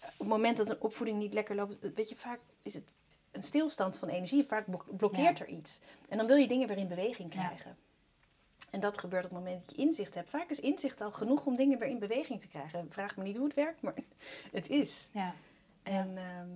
[0.01, 2.93] op het moment dat een opvoeding niet lekker loopt, weet je, vaak is het
[3.31, 5.81] een stilstand van energie, vaak blok- blokkeert er iets.
[6.09, 7.77] En dan wil je dingen weer in beweging krijgen.
[8.77, 10.31] En dat gebeurt op het moment dat je inzicht hebt.
[10.31, 12.87] Vaak is inzicht al genoeg om dingen weer in beweging te krijgen.
[12.89, 13.95] Vraag me niet hoe het werkt, maar
[14.53, 15.09] het is.
[15.13, 15.35] Ja.
[15.83, 16.49] En ehm,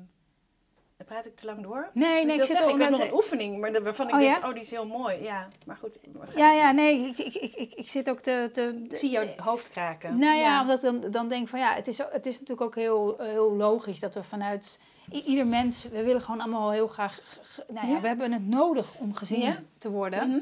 [0.97, 1.91] dan praat ik te lang door.
[1.93, 4.37] Nee, nee, ik, zit zeggen, ik heb nog een oefening, maar waarvan ik Oh, denk,
[4.37, 4.49] ja?
[4.49, 5.23] oh, die is heel mooi.
[5.23, 5.99] Ja, maar goed.
[6.37, 8.49] Ja, ja, nee, ik, ik, ik, ik, ik zit ook te...
[8.53, 10.19] te Ik zie jouw hoofd kraken.
[10.19, 12.61] Nou ja, omdat ik dan, dan denk ik van ja, het is, het is natuurlijk
[12.61, 17.21] ook heel, heel logisch dat we vanuit ieder mens, we willen gewoon allemaal heel graag,
[17.69, 18.01] nou ja, Ja.
[18.01, 20.29] we hebben het nodig om gezien te worden.
[20.29, 20.39] Mhm.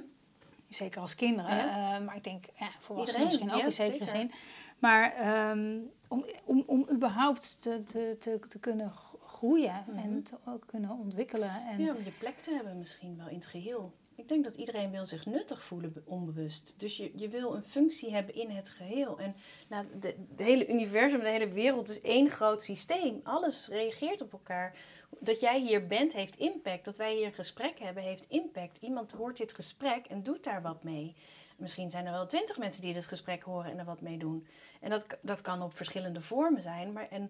[0.68, 1.94] Zeker als kinderen, Ja.
[1.96, 4.30] eh, maar ik denk ja, volwassenen Iedereen, misschien ook in zekere zeker.
[4.30, 4.32] zin.
[4.78, 8.92] Maar ehm, om, om, om überhaupt te, te, te, te kunnen
[9.26, 9.98] groeien Mhm.
[9.98, 11.66] en te ook kunnen ontwikkelen.
[11.66, 13.92] En, Ja, om je plek te hebben misschien wel in het geheel.
[14.18, 16.74] Ik denk dat iedereen wil zich nuttig voelen, be- onbewust.
[16.78, 19.18] Dus je, je wil een functie hebben in het geheel.
[19.18, 19.34] En
[19.68, 23.20] nou, de, de hele universum, de hele wereld is één groot systeem.
[23.22, 24.76] Alles reageert op elkaar.
[25.18, 26.84] Dat jij hier bent, heeft impact.
[26.84, 28.78] Dat wij hier een gesprek hebben, heeft impact.
[28.80, 31.14] Iemand hoort dit gesprek en doet daar wat mee.
[31.56, 34.46] Misschien zijn er wel twintig mensen die dit gesprek horen en er wat mee doen.
[34.80, 36.92] En dat, dat kan op verschillende vormen zijn.
[36.92, 37.28] Maar en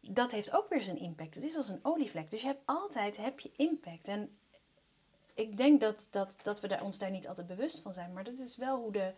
[0.00, 1.34] dat heeft ook weer zijn impact.
[1.34, 2.30] Het is als een olievlek.
[2.30, 4.08] Dus je hebt altijd heb je impact.
[4.08, 4.38] En
[5.38, 8.12] ik denk dat, dat, dat we daar, ons daar niet altijd bewust van zijn.
[8.12, 9.12] Maar dat is wel hoe de...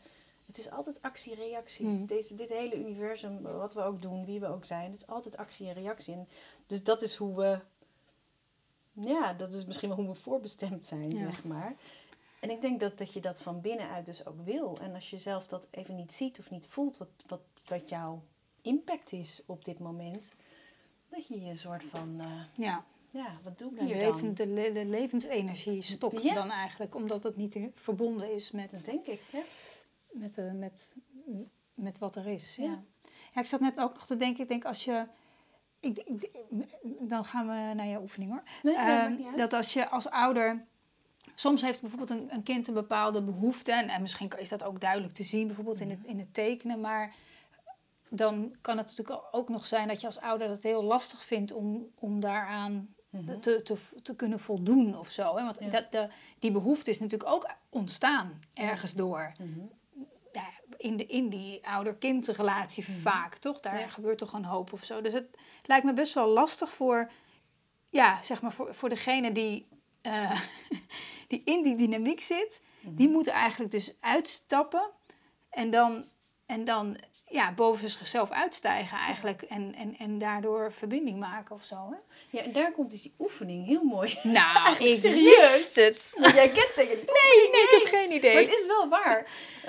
[0.47, 1.87] Het is altijd actie-reactie.
[1.87, 2.07] Hmm.
[2.07, 4.91] Deze, dit hele universum, wat we ook doen, wie we ook zijn.
[4.91, 6.14] Het is altijd actie en reactie.
[6.14, 6.29] En
[6.66, 7.59] dus dat is hoe we...
[8.93, 11.16] Ja, dat is misschien wel hoe we voorbestemd zijn, Ja.
[11.16, 11.75] zeg maar.
[12.41, 14.79] En ik denk dat, dat je dat van binnenuit dus ook wil.
[14.81, 18.23] En als je zelf dat even niet ziet of niet voelt, wat, wat, wat jouw
[18.62, 20.35] impact is op dit moment...
[21.09, 22.16] Dat je je soort van...
[22.21, 22.27] eh,
[22.64, 24.55] ja, ja, wat doe ik de, hier leven, dan?
[24.55, 26.35] de, de levensenergie stopt Ja.
[26.35, 28.71] dan eigenlijk, omdat het niet verbonden is met...
[28.71, 29.43] Dat denk ik, ja.
[30.11, 30.97] met, eh, met,
[31.75, 32.57] met wat er is.
[32.57, 32.65] Ja.
[32.65, 32.83] Ja.
[33.35, 33.41] Ja.
[33.41, 35.07] ik zat net ook nog te denken, ik denk als je.
[35.81, 36.31] Ik, ik,
[37.01, 38.43] dan gaan we naar je oefening hoor.
[38.63, 40.65] Nee, Ehm, dat als je als ouder.
[41.35, 43.73] Soms heeft bijvoorbeeld een, een kind een bepaalde behoefte.
[43.73, 46.81] En, en misschien is dat ook duidelijk te zien, bijvoorbeeld in het, in het tekenen.
[46.81, 47.15] Maar
[48.09, 51.53] dan kan het natuurlijk ook nog zijn dat je als ouder dat heel lastig vindt
[51.53, 52.95] om, om daaraan.
[53.41, 55.37] Te, te, te kunnen voldoen of zo.
[55.37, 55.45] Hè?
[55.45, 55.69] Want Ja.
[55.71, 56.09] dat, de,
[56.39, 59.61] die behoefte is natuurlijk ook ontstaan ergens door Mhm.
[60.33, 63.61] ja, in, de, in die ouder-kindrelatie vaak, toch?
[63.61, 63.83] Daar Mhm.
[63.83, 63.89] Ja.
[63.89, 65.01] gebeurt toch een hoop of zo.
[65.01, 65.27] Dus het
[65.65, 67.11] lijkt me best wel lastig voor,
[67.89, 69.69] ja, zeg maar, voor, voor degene die,
[70.03, 70.41] eh,
[71.29, 72.63] die in die dynamiek zit.
[72.81, 72.95] Mhm.
[72.95, 74.91] Die moeten eigenlijk dus uitstappen
[75.51, 76.05] en dan,
[76.47, 76.97] en dan
[77.31, 79.43] ja, boven zichzelf uitstijgen eigenlijk.
[79.43, 81.76] En, en, en daardoor verbinding maken of zo.
[81.91, 81.97] Hè?
[82.39, 84.18] Ja, en daar komt dus die oefening heel mooi.
[84.22, 85.37] Nou, ik serieus?
[85.37, 86.12] wist het.
[86.20, 87.07] Want jij kent zeker niet.
[87.22, 88.33] Nee, nee, ik heb geen idee.
[88.35, 89.26] Maar het is wel waar.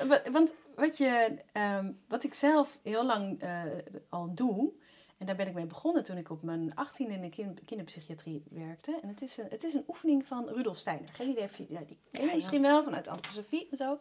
[0.07, 3.61] Wa- Want wat, je, ehm, wat ik zelf heel lang eh,
[4.09, 4.71] al doe,
[5.17, 8.43] en daar ben ik mee begonnen toen ik op mijn 18 in de kin- kinderpsychiatrie
[8.49, 8.99] werkte.
[9.01, 11.09] En het is, een, het is een oefening van Rudolf Steiner.
[11.13, 12.35] Geen idee of je ja, die ken je ja.
[12.35, 13.99] misschien wel vanuit antroposofie en zo.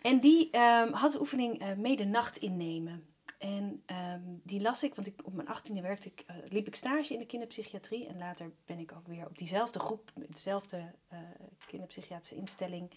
[0.00, 3.06] En die ehm, had de oefening eh mee de nacht innemen.
[3.38, 6.74] En ehm, die las ik, want ik, op mijn 18e werkte ik, eh, liep ik
[6.74, 8.06] stage in de kinderpsychiatrie.
[8.06, 11.18] En later ben ik ook weer op diezelfde groep, met dezelfde eh,
[11.66, 12.90] kinderpsychiatrische instelling,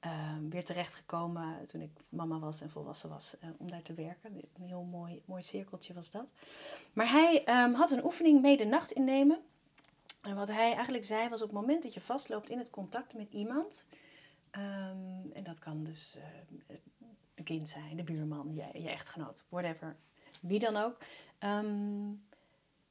[0.00, 4.34] ehm, weer terechtgekomen toen ik mama was en volwassen was om daar te werken.
[4.34, 6.32] Een heel mooi, mooi cirkeltje was dat.
[6.92, 7.42] Maar hij
[7.74, 9.42] had een oefening mee de nacht innemen.
[10.22, 13.14] En wat hij eigenlijk zei was op het moment dat je vastloopt in het contact
[13.14, 13.86] met iemand.
[14.54, 16.76] Ehm, en dat kan dus eh,
[17.34, 19.96] een kind zijn, de buurman, je, je echtgenoot, whatever.
[20.40, 20.98] Wie dan ook.
[21.38, 22.12] Ehm,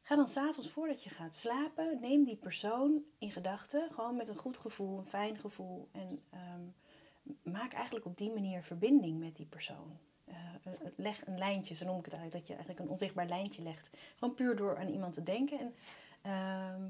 [0.01, 3.91] ga dan s'avonds voordat je gaat slapen, neem die persoon in gedachten.
[3.91, 5.89] Gewoon met een goed gevoel, een fijn gevoel.
[5.91, 6.61] En ehm,
[7.53, 9.97] maak eigenlijk op die manier verbinding met die persoon.
[10.25, 13.27] Eh, eh, leg een lijntje, zo noem ik het eigenlijk, dat je eigenlijk een onzichtbaar
[13.27, 13.89] lijntje legt.
[14.15, 15.59] Gewoon puur door aan iemand te denken.
[15.59, 15.73] En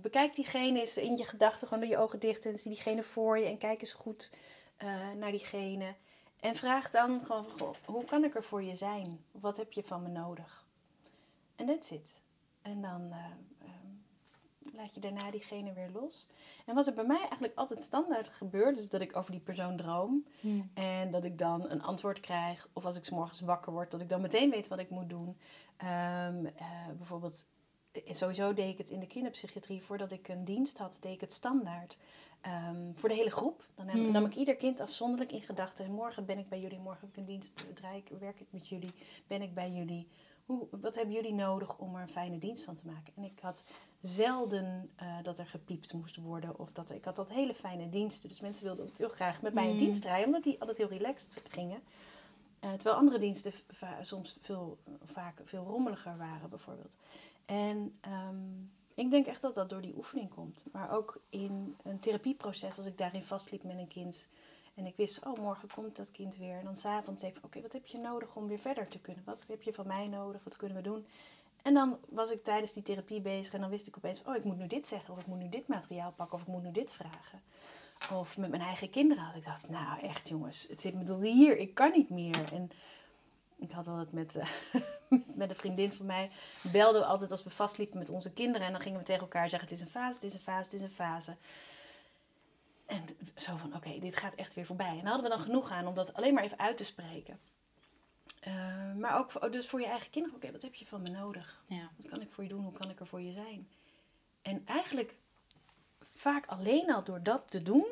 [0.02, 2.46] bekijk diegene eens in je gedachten, gewoon door je ogen dicht.
[2.46, 4.32] En zie diegene voor je en kijk eens goed
[4.78, 5.96] eh, naar diegene.
[6.40, 9.26] En vraag dan gewoon, goh, hoe kan ik er voor je zijn?
[9.32, 10.66] Wat heb je van me nodig?
[11.56, 12.22] En that's it.
[12.62, 13.18] En dan eh,
[13.62, 16.28] ehm, laat je daarna diegene weer los.
[16.66, 19.78] En wat er bij mij eigenlijk altijd standaard gebeurt, is dat ik over die persoon
[19.78, 20.26] droom.
[20.40, 20.72] Hmm.
[20.74, 22.68] En dat ik dan een antwoord krijg.
[22.74, 25.10] Of als ik 's morgens wakker word, dat ik dan meteen weet wat ik moet
[25.10, 25.38] doen.
[25.78, 27.46] Ehm, eh, bijvoorbeeld,
[28.06, 29.84] sowieso deed ik het in de kinderpsychiatrie.
[29.84, 31.98] Voordat ik een dienst had, deed ik het standaard.
[32.44, 33.66] Ehm, voor de hele groep.
[33.76, 34.12] Dan heb, Hmm.
[34.12, 35.92] nam ik ieder kind afzonderlijk in gedachten.
[35.92, 38.68] Morgen ben ik bij jullie, morgen heb ik een dienst, draai ik, werk ik met
[38.68, 38.94] jullie,
[39.28, 40.08] ben ik bij jullie.
[40.46, 43.14] Hoe, wat hebben jullie nodig om er een fijne dienst van te maken?
[43.16, 43.64] En ik had
[44.02, 46.60] zelden eh, dat er gepiept moest worden.
[46.60, 48.30] Of dat ik had dat hele fijne diensten.
[48.30, 49.78] Dus mensen wilden ook heel graag met mij een Mm.
[49.80, 50.26] dienst draaien.
[50.26, 51.82] Omdat die altijd heel relaxed gingen.
[52.60, 53.54] Eh, terwijl andere diensten
[54.02, 56.98] soms veel, vaak veel rommeliger waren bijvoorbeeld.
[57.46, 58.36] En ehm,
[58.96, 60.66] ik denk echt dat dat door die oefening komt.
[60.72, 64.30] Maar ook in een therapieproces, als ik daarin vastliep met een kind...
[64.76, 66.58] En ik wist, oh, morgen komt dat kind weer.
[66.58, 69.24] En dan s'avonds even, oké, wat heb je nodig om weer verder te kunnen?
[69.26, 70.44] Wat heb je van mij nodig?
[70.44, 71.06] Wat kunnen we doen?
[71.62, 74.44] En dan was ik tijdens die therapie bezig en dan wist ik opeens, oh, ik
[74.44, 76.72] moet nu dit zeggen, of ik moet nu dit materiaal pakken, of ik moet nu
[76.72, 77.42] dit vragen.
[78.12, 81.22] Of met mijn eigen kinderen, als ik dacht, nou echt jongens, het zit me tot
[81.22, 82.54] hier, ik kan niet meer.
[82.54, 82.70] En
[83.64, 84.48] ik had altijd met, eh,
[85.42, 88.68] met een vriendin van mij, belden we altijd als we vastliepen met onze kinderen.
[88.68, 90.64] En dan gingen we tegen elkaar zeggen, het is een fase, het is een fase,
[90.64, 91.36] het is een fase.
[92.86, 93.06] En
[93.38, 94.88] zo van, oké, dit gaat echt weer voorbij.
[94.88, 97.40] En daar hadden we dan genoeg aan om dat alleen maar even uit te spreken.
[98.40, 101.10] Eh, maar ook voor, dus voor je eigen kinderen, oké, wat heb je van me
[101.10, 101.64] nodig?
[101.68, 101.90] Ja.
[101.98, 102.64] Wat kan ik voor je doen?
[102.64, 103.70] Hoe kan ik er voor je zijn?
[104.42, 105.16] En eigenlijk
[106.14, 107.86] vaak alleen al door dat te doen,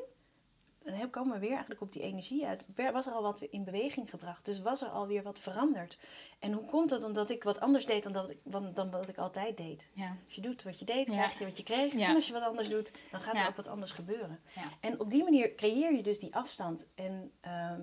[0.83, 2.65] dan heb- komen we weer eigenlijk op die energie uit.
[2.91, 4.45] Was er al wat in beweging gebracht?
[4.45, 5.97] Dus was er alweer wat veranderd?
[6.39, 7.03] En hoe komt dat?
[7.03, 9.91] Omdat ik wat anders deed dan, dat ik, dan, dan wat ik altijd deed.
[9.93, 10.15] Ja.
[10.25, 11.13] Als je doet wat je deed, Ja.
[11.13, 11.93] krijg je wat je kreeg.
[11.93, 12.07] Ja.
[12.09, 14.39] En als je wat anders doet, dan gaat er ook wat anders gebeuren.
[14.55, 14.63] Ja.
[14.79, 16.85] En op die manier creëer je dus die afstand.
[16.95, 17.81] En ehm,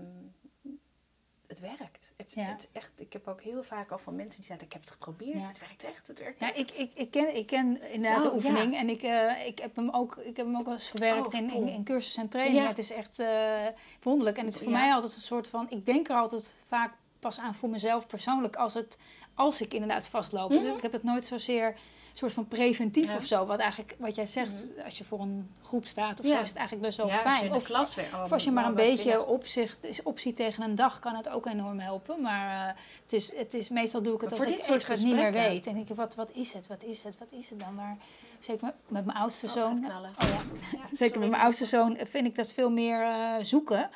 [1.48, 2.12] het werkt.
[2.16, 2.42] Het, Ja.
[2.44, 4.90] het echt, ik heb ook heel vaak al van mensen die zeiden, ik heb het
[4.90, 5.40] geprobeerd.
[5.40, 5.46] Ja.
[5.48, 6.58] Het werkt echt, het werkt Ja, echt.
[6.58, 8.78] ik, ik, ik, ken, ik ken inderdaad Oh, de oefening ja.
[8.78, 11.40] en ik, eh, ik, heb hem ook, ik heb hem ook wel eens verwerkt Oh,
[11.40, 12.62] in, in, in cursussen en trainingen.
[12.62, 12.68] Ja.
[12.68, 13.66] Het is echt eh,
[14.02, 16.92] wonderlijk en het is voor mij altijd een soort van, ik denk er altijd vaak
[17.18, 18.98] pas aan voor mezelf persoonlijk als, het,
[19.34, 20.50] als ik inderdaad vastloop.
[20.50, 20.76] Dus Mhm.
[20.76, 21.74] ik heb het nooit zozeer
[22.18, 23.16] soort van preventief Ja.
[23.16, 23.46] of zo.
[23.46, 26.36] Wat eigenlijk, wat jij zegt, als je voor een groep staat of Ja.
[26.36, 27.52] zo, is het eigenlijk best wel ja, fijn.
[27.52, 28.10] Of, klas weer.
[28.14, 31.46] oh, of als je maar een beetje opzicht, optie tegen een dag, kan het ook
[31.46, 32.20] enorm helpen.
[32.20, 35.04] Maar eh, het is, het is, meestal doe ik het Maar als ik even het
[35.04, 35.66] niet meer weet.
[35.66, 37.74] En denk ik, wat, wat is het, wat is het, wat is het dan?
[37.74, 37.96] Maar
[38.38, 39.78] zeker met, met mijn oudste Oh, zoon...
[39.78, 40.38] Oh ja,
[40.92, 41.18] zeker sorry.
[41.18, 43.90] met mijn oudste zoon vind ik dat veel meer eh, zoeken.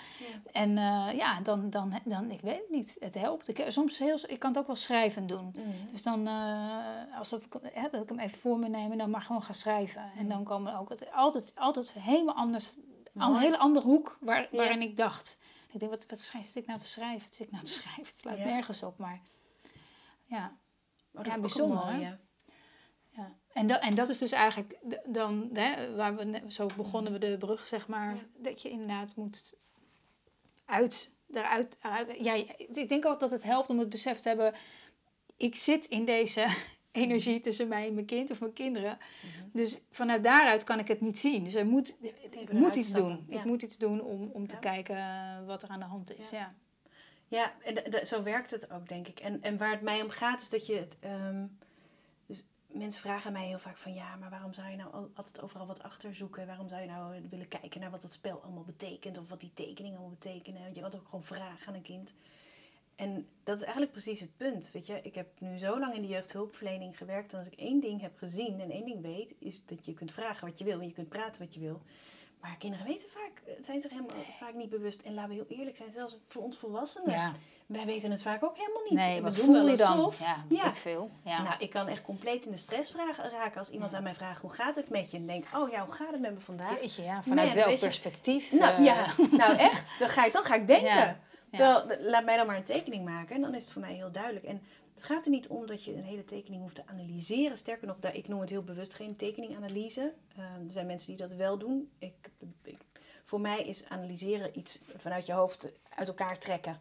[0.53, 3.49] En eh, ja, dan, dan, dan, ik weet het niet, het helpt.
[3.49, 5.55] Ik, soms heel, ik kan het ook wel schrijven doen.
[5.57, 5.74] Mm.
[5.93, 9.11] Dus dan, eh, alsof ik, hè, dat ik hem even voor me neem en dan
[9.11, 10.11] maar gewoon ga schrijven.
[10.16, 12.76] En dan komen ook het, altijd, altijd helemaal anders,
[13.14, 15.38] een hele andere hoek waar, waarin ik dacht.
[15.72, 17.22] Ik denk, wat, wat schrijf, zit ik nou te schrijven?
[17.26, 18.05] Wat zit ik nou te schrijven?
[18.05, 19.20] Het slaat nergens op, maar
[20.24, 20.57] ja.
[21.12, 22.14] Oh, dat Ja, is bijzonder, hè?
[23.53, 27.18] En, dat, en dat is dus eigenlijk dan, hè, waar we net- zo begonnen we
[27.18, 28.20] de brug, zeg maar, Ja.
[28.36, 29.55] dat je inderdaad moet
[30.64, 32.24] uit, eruit, eruit.
[32.24, 34.55] Ja, ik denk ook dat het helpt om het besef te hebben,
[35.36, 36.46] ik zit in deze
[36.92, 38.98] energie tussen mij en mijn kind of mijn kinderen.
[39.53, 41.44] Dus vanuit daaruit kan ik het niet zien.
[41.44, 41.96] Dus er moet,
[42.30, 43.24] ik moet iets doen.
[43.28, 43.38] ja.
[43.38, 44.61] Ik moet iets doen om, om te Ja.
[44.61, 46.30] kijken eh, wat er aan de hand is.
[46.30, 46.55] Ja.
[47.28, 49.18] Ja, en d- d- zo werkt het ook, denk ik.
[49.20, 50.86] En, en waar het mij om gaat, is dat je...
[51.00, 51.44] ehm,
[52.73, 53.95] mensen vragen mij heel vaak van...
[53.95, 56.47] Ja, maar waarom zou je nou al- altijd overal wat achter zoeken?
[56.47, 59.18] Waarom zou je nou willen kijken naar wat dat spel allemaal betekent?
[59.18, 60.62] Of wat die tekeningen allemaal betekenen?
[60.62, 62.14] Want je wilt ook gewoon vragen aan een kind.
[62.97, 65.01] En dat is eigenlijk precies het punt, weet je.
[65.03, 67.33] Ik heb nu zo lang in de jeugdhulpverlening gewerkt...
[67.33, 69.35] en als ik één ding heb gezien en één ding weet...
[69.39, 71.83] is dat je kunt vragen wat je wil en je kunt praten wat je wil...
[72.41, 75.01] Maar kinderen weten vaak, eh, zijn zich helemaal vaak niet bewust.
[75.01, 77.11] En laten we heel eerlijk zijn, zelfs voor ons volwassenen.
[77.11, 77.35] ja.
[77.73, 78.93] Wij weten het vaak ook helemaal niet.
[78.99, 80.12] Nee, We wat doen voel je dan?
[80.18, 80.66] Ja, Ja.
[80.66, 81.11] ik veel.
[81.25, 81.43] Ja.
[81.43, 83.97] Nou, ik kan echt compleet in de stress vragen, raken als iemand Ja.
[83.97, 85.16] aan mij vraagt hoe gaat het met je.
[85.16, 86.81] En denk, oh ja, hoe gaat het met me vandaag?
[86.81, 88.53] Jeetje, ja, vanuit welk perspectief?
[88.53, 89.07] Nou eh, ja,
[89.47, 91.20] nou echt, dan ga ik, dan ga ik denken.
[91.51, 94.12] Terwijl, laat mij dan maar een tekening maken en dan is het voor mij heel
[94.12, 94.45] duidelijk.
[94.45, 94.62] En
[94.95, 97.57] het gaat er niet om dat je een hele tekening hoeft te analyseren.
[97.57, 100.12] Sterker nog, ik noem het heel bewust geen tekeninganalyse.
[100.37, 101.91] Ehm, er zijn mensen die dat wel doen.
[101.99, 102.31] Ik,
[102.62, 102.79] ik,
[103.25, 106.81] voor mij is analyseren iets vanuit je hoofd uit elkaar trekken.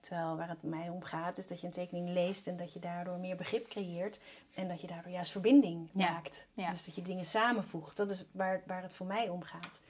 [0.00, 2.78] Terwijl waar het mij om gaat, is dat je een tekening leest en dat je
[2.78, 4.18] daardoor meer begrip creëert.
[4.54, 6.46] En dat je daardoor juist verbinding Ja, maakt.
[6.52, 6.70] ja.
[6.70, 7.96] Dus dat je dingen samenvoegt.
[7.96, 9.80] Dat is waar, waar het voor mij om gaat.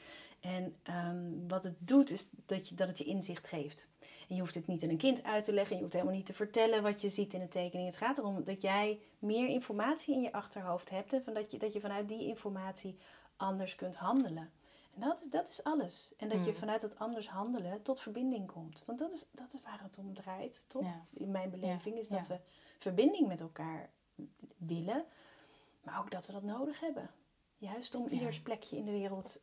[0.41, 3.89] En ehm, wat het doet, is dat, je, dat het je inzicht geeft.
[4.29, 5.77] En je hoeft het niet aan een kind uit te leggen.
[5.77, 7.89] Je hoeft helemaal niet te vertellen wat je ziet in een tekening.
[7.89, 11.13] Het gaat erom dat jij meer informatie in je achterhoofd hebt.
[11.13, 12.99] En van dat, je, dat je vanuit die informatie
[13.37, 14.51] anders kunt handelen.
[14.99, 16.15] Dat, dat is alles.
[16.17, 16.57] En dat je Mm.
[16.57, 18.83] vanuit dat anders handelen tot verbinding komt.
[18.87, 20.83] Want dat is, dat is waar het om draait, toch?
[20.83, 21.07] Ja.
[21.13, 22.35] In mijn beleving is dat ja.
[22.35, 22.41] we
[22.79, 23.91] verbinding met elkaar
[24.57, 25.05] willen.
[25.83, 27.11] Maar ook dat we dat nodig hebben.
[27.59, 29.41] Juist om ieders plekje in de wereld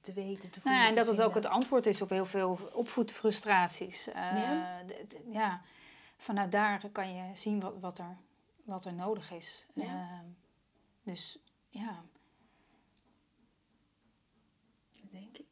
[0.00, 2.26] te weten, te Nou voelen, ja, en dat het ook het antwoord is op heel
[2.26, 4.04] veel opvoedfrustraties.
[4.04, 4.82] Ja.
[4.86, 5.62] d- ja.
[6.16, 8.16] Vanuit daar kan je zien wat, wat, er,
[8.64, 9.66] wat er nodig is.
[9.74, 9.84] Ja.
[9.84, 10.18] Eh,
[11.02, 12.02] dus ja,
[15.00, 15.46] Dat denk ik.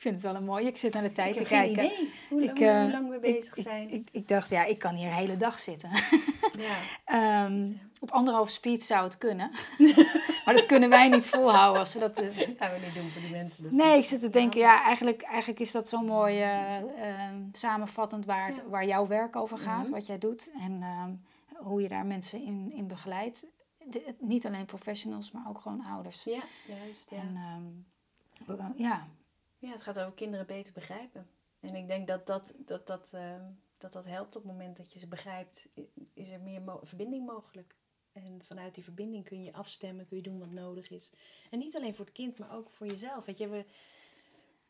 [0.00, 0.66] Ik vind het wel een mooi.
[0.66, 1.84] Ik zit naar de tijd ik te kijken.
[1.84, 3.90] idee hoe, Ik, hoe eh, lang we bezig ik, zijn.
[3.90, 5.90] ik, ik dacht, ja, ik kan hier de hele dag zitten.
[6.68, 6.76] ja.
[7.44, 9.50] Ehm, op anderhalf speed zou het kunnen.
[10.44, 12.20] maar dat kunnen wij niet volhouden als we dat...
[12.20, 12.28] eh,
[12.58, 13.64] gaan we niet doen voor die mensen.
[13.66, 17.34] is Nee, ik zit te denken, ja, eigenlijk, eigenlijk is dat zo mooi eh, ehm,
[17.52, 18.62] samenvattend waar, het, Ja.
[18.68, 19.92] waar jouw werk over gaat, Mhm.
[19.92, 21.10] wat jij doet en ehm,
[21.66, 23.46] hoe je daar mensen in, in begeleidt.
[23.84, 26.24] De- niet alleen professionals, maar ook gewoon ouders.
[26.24, 27.10] Ja, juist.
[27.10, 27.16] Ja.
[27.16, 27.36] En
[28.76, 29.06] ja,
[29.60, 31.28] ja, het gaat over kinderen beter begrijpen.
[31.60, 33.44] En ik denk dat dat, dat, dat, ehm,
[33.78, 35.68] dat, dat helpt op het moment dat je ze begrijpt.
[36.14, 37.76] Is er meer mo- verbinding mogelijk.
[38.12, 41.12] En vanuit die verbinding kun je afstemmen, kun je doen wat nodig is.
[41.50, 43.24] En niet alleen voor het kind, maar ook voor jezelf.
[43.24, 43.64] Weet je, we,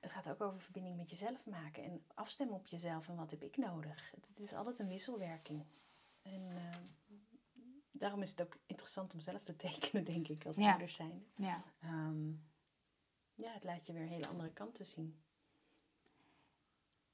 [0.01, 1.85] het gaat ook over verbinding met jezelf maken.
[1.85, 4.11] En afstemmen op jezelf en wat heb ik nodig.
[4.15, 5.65] Het, het is altijd een wisselwerking.
[6.23, 6.83] En ehm,
[7.91, 10.69] daarom is het ook interessant om zelf te tekenen, denk ik, als Ja.
[10.71, 11.27] ouders zijn.
[11.37, 11.63] ja.
[11.81, 12.33] Ehm,
[13.41, 15.23] ja, het laat je weer hele andere kanten zien.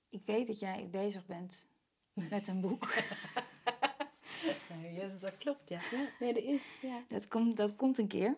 [0.08, 1.68] Ik weet dat jij bezig bent
[2.12, 2.94] met een boek.
[4.82, 5.80] Nee, yes, dat klopt, ja.
[5.90, 6.08] ja.
[6.20, 7.02] Nee, dat is, ja.
[7.08, 8.36] dat, komt, dat komt een keer.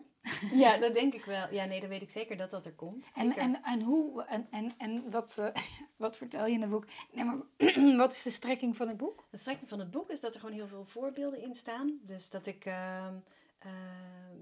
[0.51, 1.53] Ja, dat denk ik wel.
[1.53, 3.09] Ja, nee, dan weet ik zeker dat dat er komt.
[3.13, 3.41] En, Zeker.
[3.41, 5.63] en, en hoe, en, en, en wat, eh,
[5.97, 6.85] wat vertel je in het boek?
[7.11, 9.27] Nee, maar wat is de strekking van het boek?
[9.29, 11.99] De strekking van het boek is dat er gewoon heel veel voorbeelden in staan.
[12.01, 13.15] Dus dat ik ehm,
[13.59, 13.71] eh,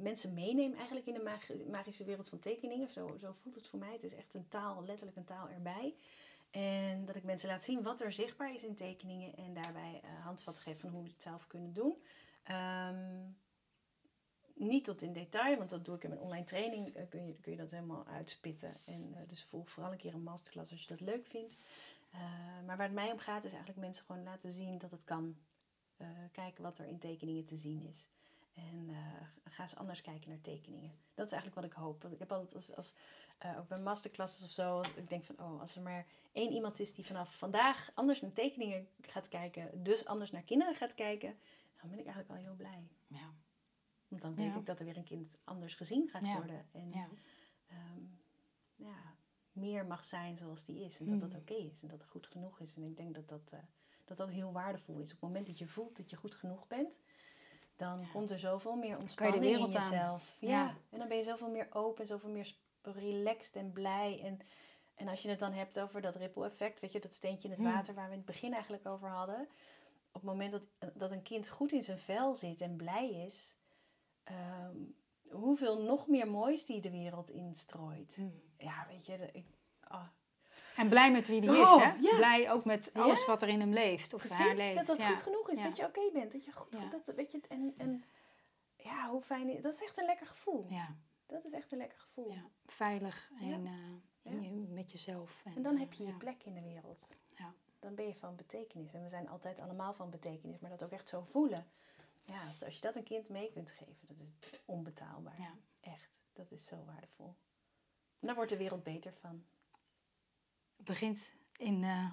[0.01, 2.89] mensen meeneem eigenlijk in de mag- magische wereld van tekeningen.
[2.89, 3.91] Zo, zo voelt het voor mij.
[3.91, 5.95] Het is echt een taal, letterlijk een taal erbij.
[6.51, 9.35] En dat ik mensen laat zien wat er zichtbaar is in tekeningen.
[9.35, 12.01] En daarbij eh handvat geef van hoe ze het zelf kunnen doen.
[12.43, 13.25] Ehm,
[14.53, 16.95] niet tot in detail, want dat doe ik in mijn online training.
[16.95, 18.73] eh, kun, je, kun je dat helemaal uitspitten.
[18.85, 21.57] En dus volg vooral een keer een masterclass als je dat leuk vindt.
[22.65, 25.37] Maar waar het mij om gaat is eigenlijk mensen gewoon laten zien dat het kan.
[26.31, 28.09] Kijken wat er in tekeningen te zien is.
[28.57, 30.91] En eh, ga eens anders kijken naar tekeningen.
[31.13, 32.01] Dat is eigenlijk wat ik hoop.
[32.01, 32.93] Want ik heb altijd als, als
[33.37, 36.51] eh, ook bij masterclasses of zo, als ik denk van, oh, als er maar één
[36.51, 40.93] iemand is die vanaf vandaag anders naar tekeningen gaat kijken, dus anders naar kinderen gaat
[40.95, 41.37] kijken,
[41.81, 42.87] dan ben ik eigenlijk wel heel blij.
[43.07, 43.33] Ja.
[44.07, 44.59] Want dan weet Ja.
[44.59, 46.33] ik dat er weer een kind anders gezien gaat Ja.
[46.33, 46.67] worden.
[46.71, 47.07] En Ja.
[47.67, 48.01] ehm,
[48.75, 49.15] ja,
[49.51, 50.99] meer mag zijn zoals die is.
[50.99, 51.39] En dat dat Mm.
[51.39, 52.75] oké is en dat het goed genoeg is.
[52.75, 53.59] En ik denk dat dat, eh,
[54.05, 55.05] dat dat heel waardevol is.
[55.05, 56.99] Op het moment dat je voelt dat je goed genoeg bent,
[57.77, 58.07] dan Ja.
[58.11, 60.35] komt er zoveel meer je ontspanning in jezelf.
[60.39, 60.49] Ja.
[60.49, 60.75] Ja.
[60.89, 64.19] en dan ben je zoveel meer open, zoveel meer relaxed en blij.
[64.23, 64.39] En,
[64.95, 67.53] en als je het dan hebt over dat ripple effect, weet je, dat steentje in
[67.53, 67.71] het Mm.
[67.73, 69.47] water waar we in het begin eigenlijk over hadden.
[70.11, 73.55] Op het moment dat, dat een kind goed in zijn vel zit en blij is,
[74.23, 74.75] ehm,
[75.31, 78.19] hoeveel nog meer moois die de wereld instrooit.
[78.57, 79.45] Ja, weet je, ik,
[79.87, 80.07] ah,
[80.75, 81.93] En blij met wie die is, Oh, hè?
[81.99, 82.15] ja.
[82.15, 83.01] blij ook met Ja.
[83.01, 84.13] alles wat er in hem leeft.
[84.13, 84.75] Of haar leeft.
[84.75, 85.07] dat dat ja.
[85.07, 85.63] goed genoeg is, Ja.
[85.67, 86.89] dat je oké bent, dat je goed, Ja.
[86.89, 88.03] dat, weet je, en, en
[88.75, 90.65] ja, hoe fijn is, dat is echt een lekker gevoel.
[90.69, 90.95] Ja,
[91.25, 92.31] Dat is echt een lekker gevoel.
[92.31, 92.49] ja.
[92.65, 93.73] veilig en eh,
[94.21, 94.49] in Ja.
[94.49, 95.41] je, met jezelf.
[95.55, 96.17] En dan eh, heb je je ja.
[96.17, 97.17] plek in de wereld.
[97.35, 97.53] Ja.
[97.79, 98.93] Dan ben je van betekenis.
[98.93, 101.67] En we zijn altijd allemaal van betekenis, maar dat ook echt zo voelen.
[102.25, 105.39] Ja, als, je dat een kind mee kunt geven, dat is onbetaalbaar.
[105.41, 105.53] Ja.
[105.79, 107.35] Echt, dat is zo waardevol.
[108.19, 109.45] En daar wordt de wereld beter van.
[110.75, 112.11] Het begint in, eh,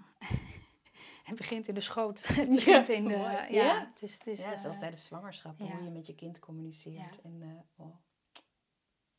[1.24, 2.26] het begint in de schoot.
[2.36, 3.90] Het begint in de, ja, Ja.
[3.92, 5.64] Het is, het is, ja, zelfs eh, tijdens zwangerschap, ja.
[5.64, 7.14] hoe je met je kind communiceert.
[7.14, 7.22] Ja.
[7.22, 7.94] En, eh, oh.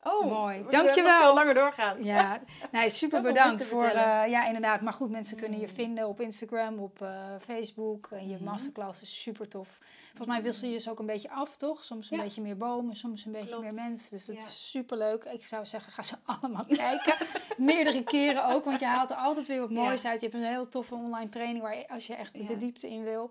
[0.02, 0.64] Oh, Mooi.
[0.70, 1.20] Dankjewel.
[1.22, 2.04] veel langer doorgaan.
[2.04, 2.40] Ja,
[2.72, 3.84] nee, super bedankt voor.
[3.84, 4.80] eh, ja, inderdaad.
[4.80, 5.74] Maar goed, mensen kunnen je Mm.
[5.74, 8.08] vinden op Instagram, op eh, Facebook.
[8.10, 8.44] En je Mhm.
[8.44, 9.78] masterclass is super tof.
[10.08, 11.84] Volgens mij wissel je dus ook een beetje af, toch?
[11.84, 12.22] Soms een Ja.
[12.22, 13.62] beetje meer bomen, soms een beetje Klopt.
[13.62, 14.10] meer mensen.
[14.10, 14.46] Dus dat Ja.
[14.46, 15.24] is super leuk.
[15.24, 17.14] Ik zou zeggen, ga ze allemaal kijken.
[17.56, 20.20] Meerdere keren ook, want je haalt er altijd weer wat moois uit.
[20.20, 23.04] Je hebt een heel toffe online training waar je, als je echt de diepte in
[23.04, 23.30] wil,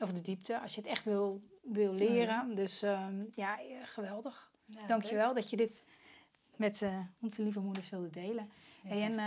[0.00, 2.54] of de diepte, als je het echt wil, wil leren.
[2.54, 4.50] Dus ehm, ja, eh, geweldig.
[4.66, 5.82] Ja, Dankjewel dat je dit
[6.56, 8.50] met eh, onze lieve moeders wilde delen.
[8.86, 9.18] Hey, en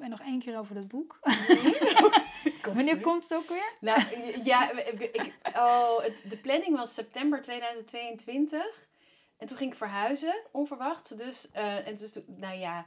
[0.00, 1.18] eh, nog één keer over dat boek.
[2.62, 3.72] Komt Wanneer komt het ook weer?
[3.80, 4.02] Nou,
[4.42, 5.98] ja, ik, ik- oh,
[6.28, 8.88] de planning was september 2022.
[9.36, 11.18] En toen ging ik verhuizen, onverwacht.
[11.18, 12.86] Dus, eh, en dus, toen- nou ja,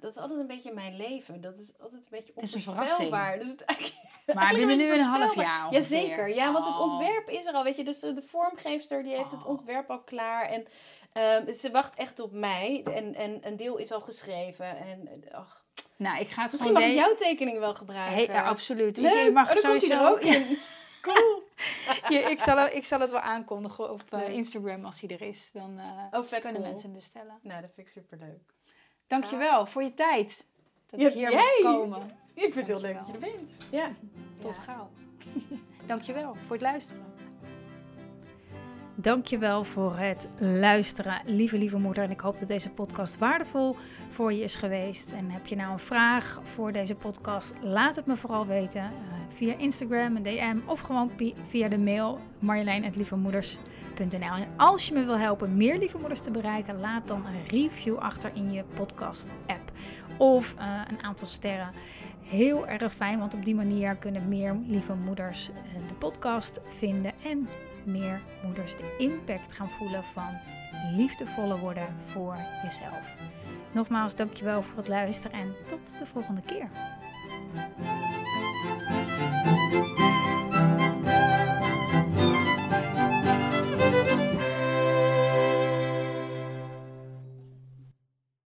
[0.00, 1.40] dat is altijd een beetje mijn leven.
[1.40, 3.38] Dat is altijd een beetje Het is een onvoorspelbaar.
[3.38, 4.02] Dus het eigenlijk-
[4.34, 6.82] Maar binnen nu een half jaar Jazeker, ja, want het Oh.
[6.82, 7.84] ontwerp is er al, weet je.
[7.84, 9.48] Dus de, de vormgeefster die heeft het Oh.
[9.50, 10.44] ontwerp al klaar.
[10.48, 10.66] En
[11.14, 12.82] ehm, ze wacht echt op mij.
[12.94, 14.76] En, en een deel is al geschreven.
[14.78, 15.64] En ach,
[15.96, 18.14] Nou, ik ga het misschien gewoon mag ik jouw tekening wel gebruiken.
[18.14, 18.96] Hey, ja, absoluut.
[18.96, 20.06] Leuk, Je mag oh, er sowieso...
[20.06, 20.46] ook in.
[21.04, 21.42] Cool.
[22.08, 24.28] Ja, ik, zal, ik zal het wel aankondigen op eh.
[24.28, 25.50] Instagram als hij er is.
[25.52, 26.64] Dan eh, Oh, kunnen cool.
[26.64, 27.38] mensen hem bestellen.
[27.42, 28.40] Nou, dat vind ik superleuk.
[29.06, 30.46] Dankjewel voor je tijd.
[30.86, 31.40] Dat Ja, ik hier jij.
[31.62, 32.18] mocht komen.
[32.34, 33.50] Ik vind het heel leuk dat je er bent.
[33.70, 33.90] Ja.
[34.40, 34.60] Tot Ja.
[34.62, 34.90] gauw.
[35.86, 37.13] Dankjewel voor het luisteren.
[38.96, 42.04] Dankjewel voor het luisteren, lieve lieve moeder.
[42.04, 43.76] En ik hoop dat deze podcast waardevol
[44.08, 45.12] voor je is geweest.
[45.12, 47.54] En heb je nou een vraag voor deze podcast?
[47.62, 48.90] Laat het me vooral weten eh,
[49.28, 51.10] via Instagram, een DM of gewoon
[51.46, 54.34] via de mail marjolein.lievemoeders.nl.
[54.34, 57.96] En als je me wil helpen meer lieve moeders te bereiken, laat dan een review
[57.96, 59.72] achter in je podcast app
[60.18, 61.70] of eh, een aantal sterren.
[62.22, 67.12] Heel erg fijn, want op die manier kunnen meer lieve moeders eh, de podcast vinden
[67.24, 67.48] en
[67.86, 70.38] meer moeders de impact gaan voelen van
[70.96, 73.16] liefdevoller worden voor jezelf.
[73.72, 76.68] Nogmaals, dankjewel voor het luisteren en tot de volgende keer.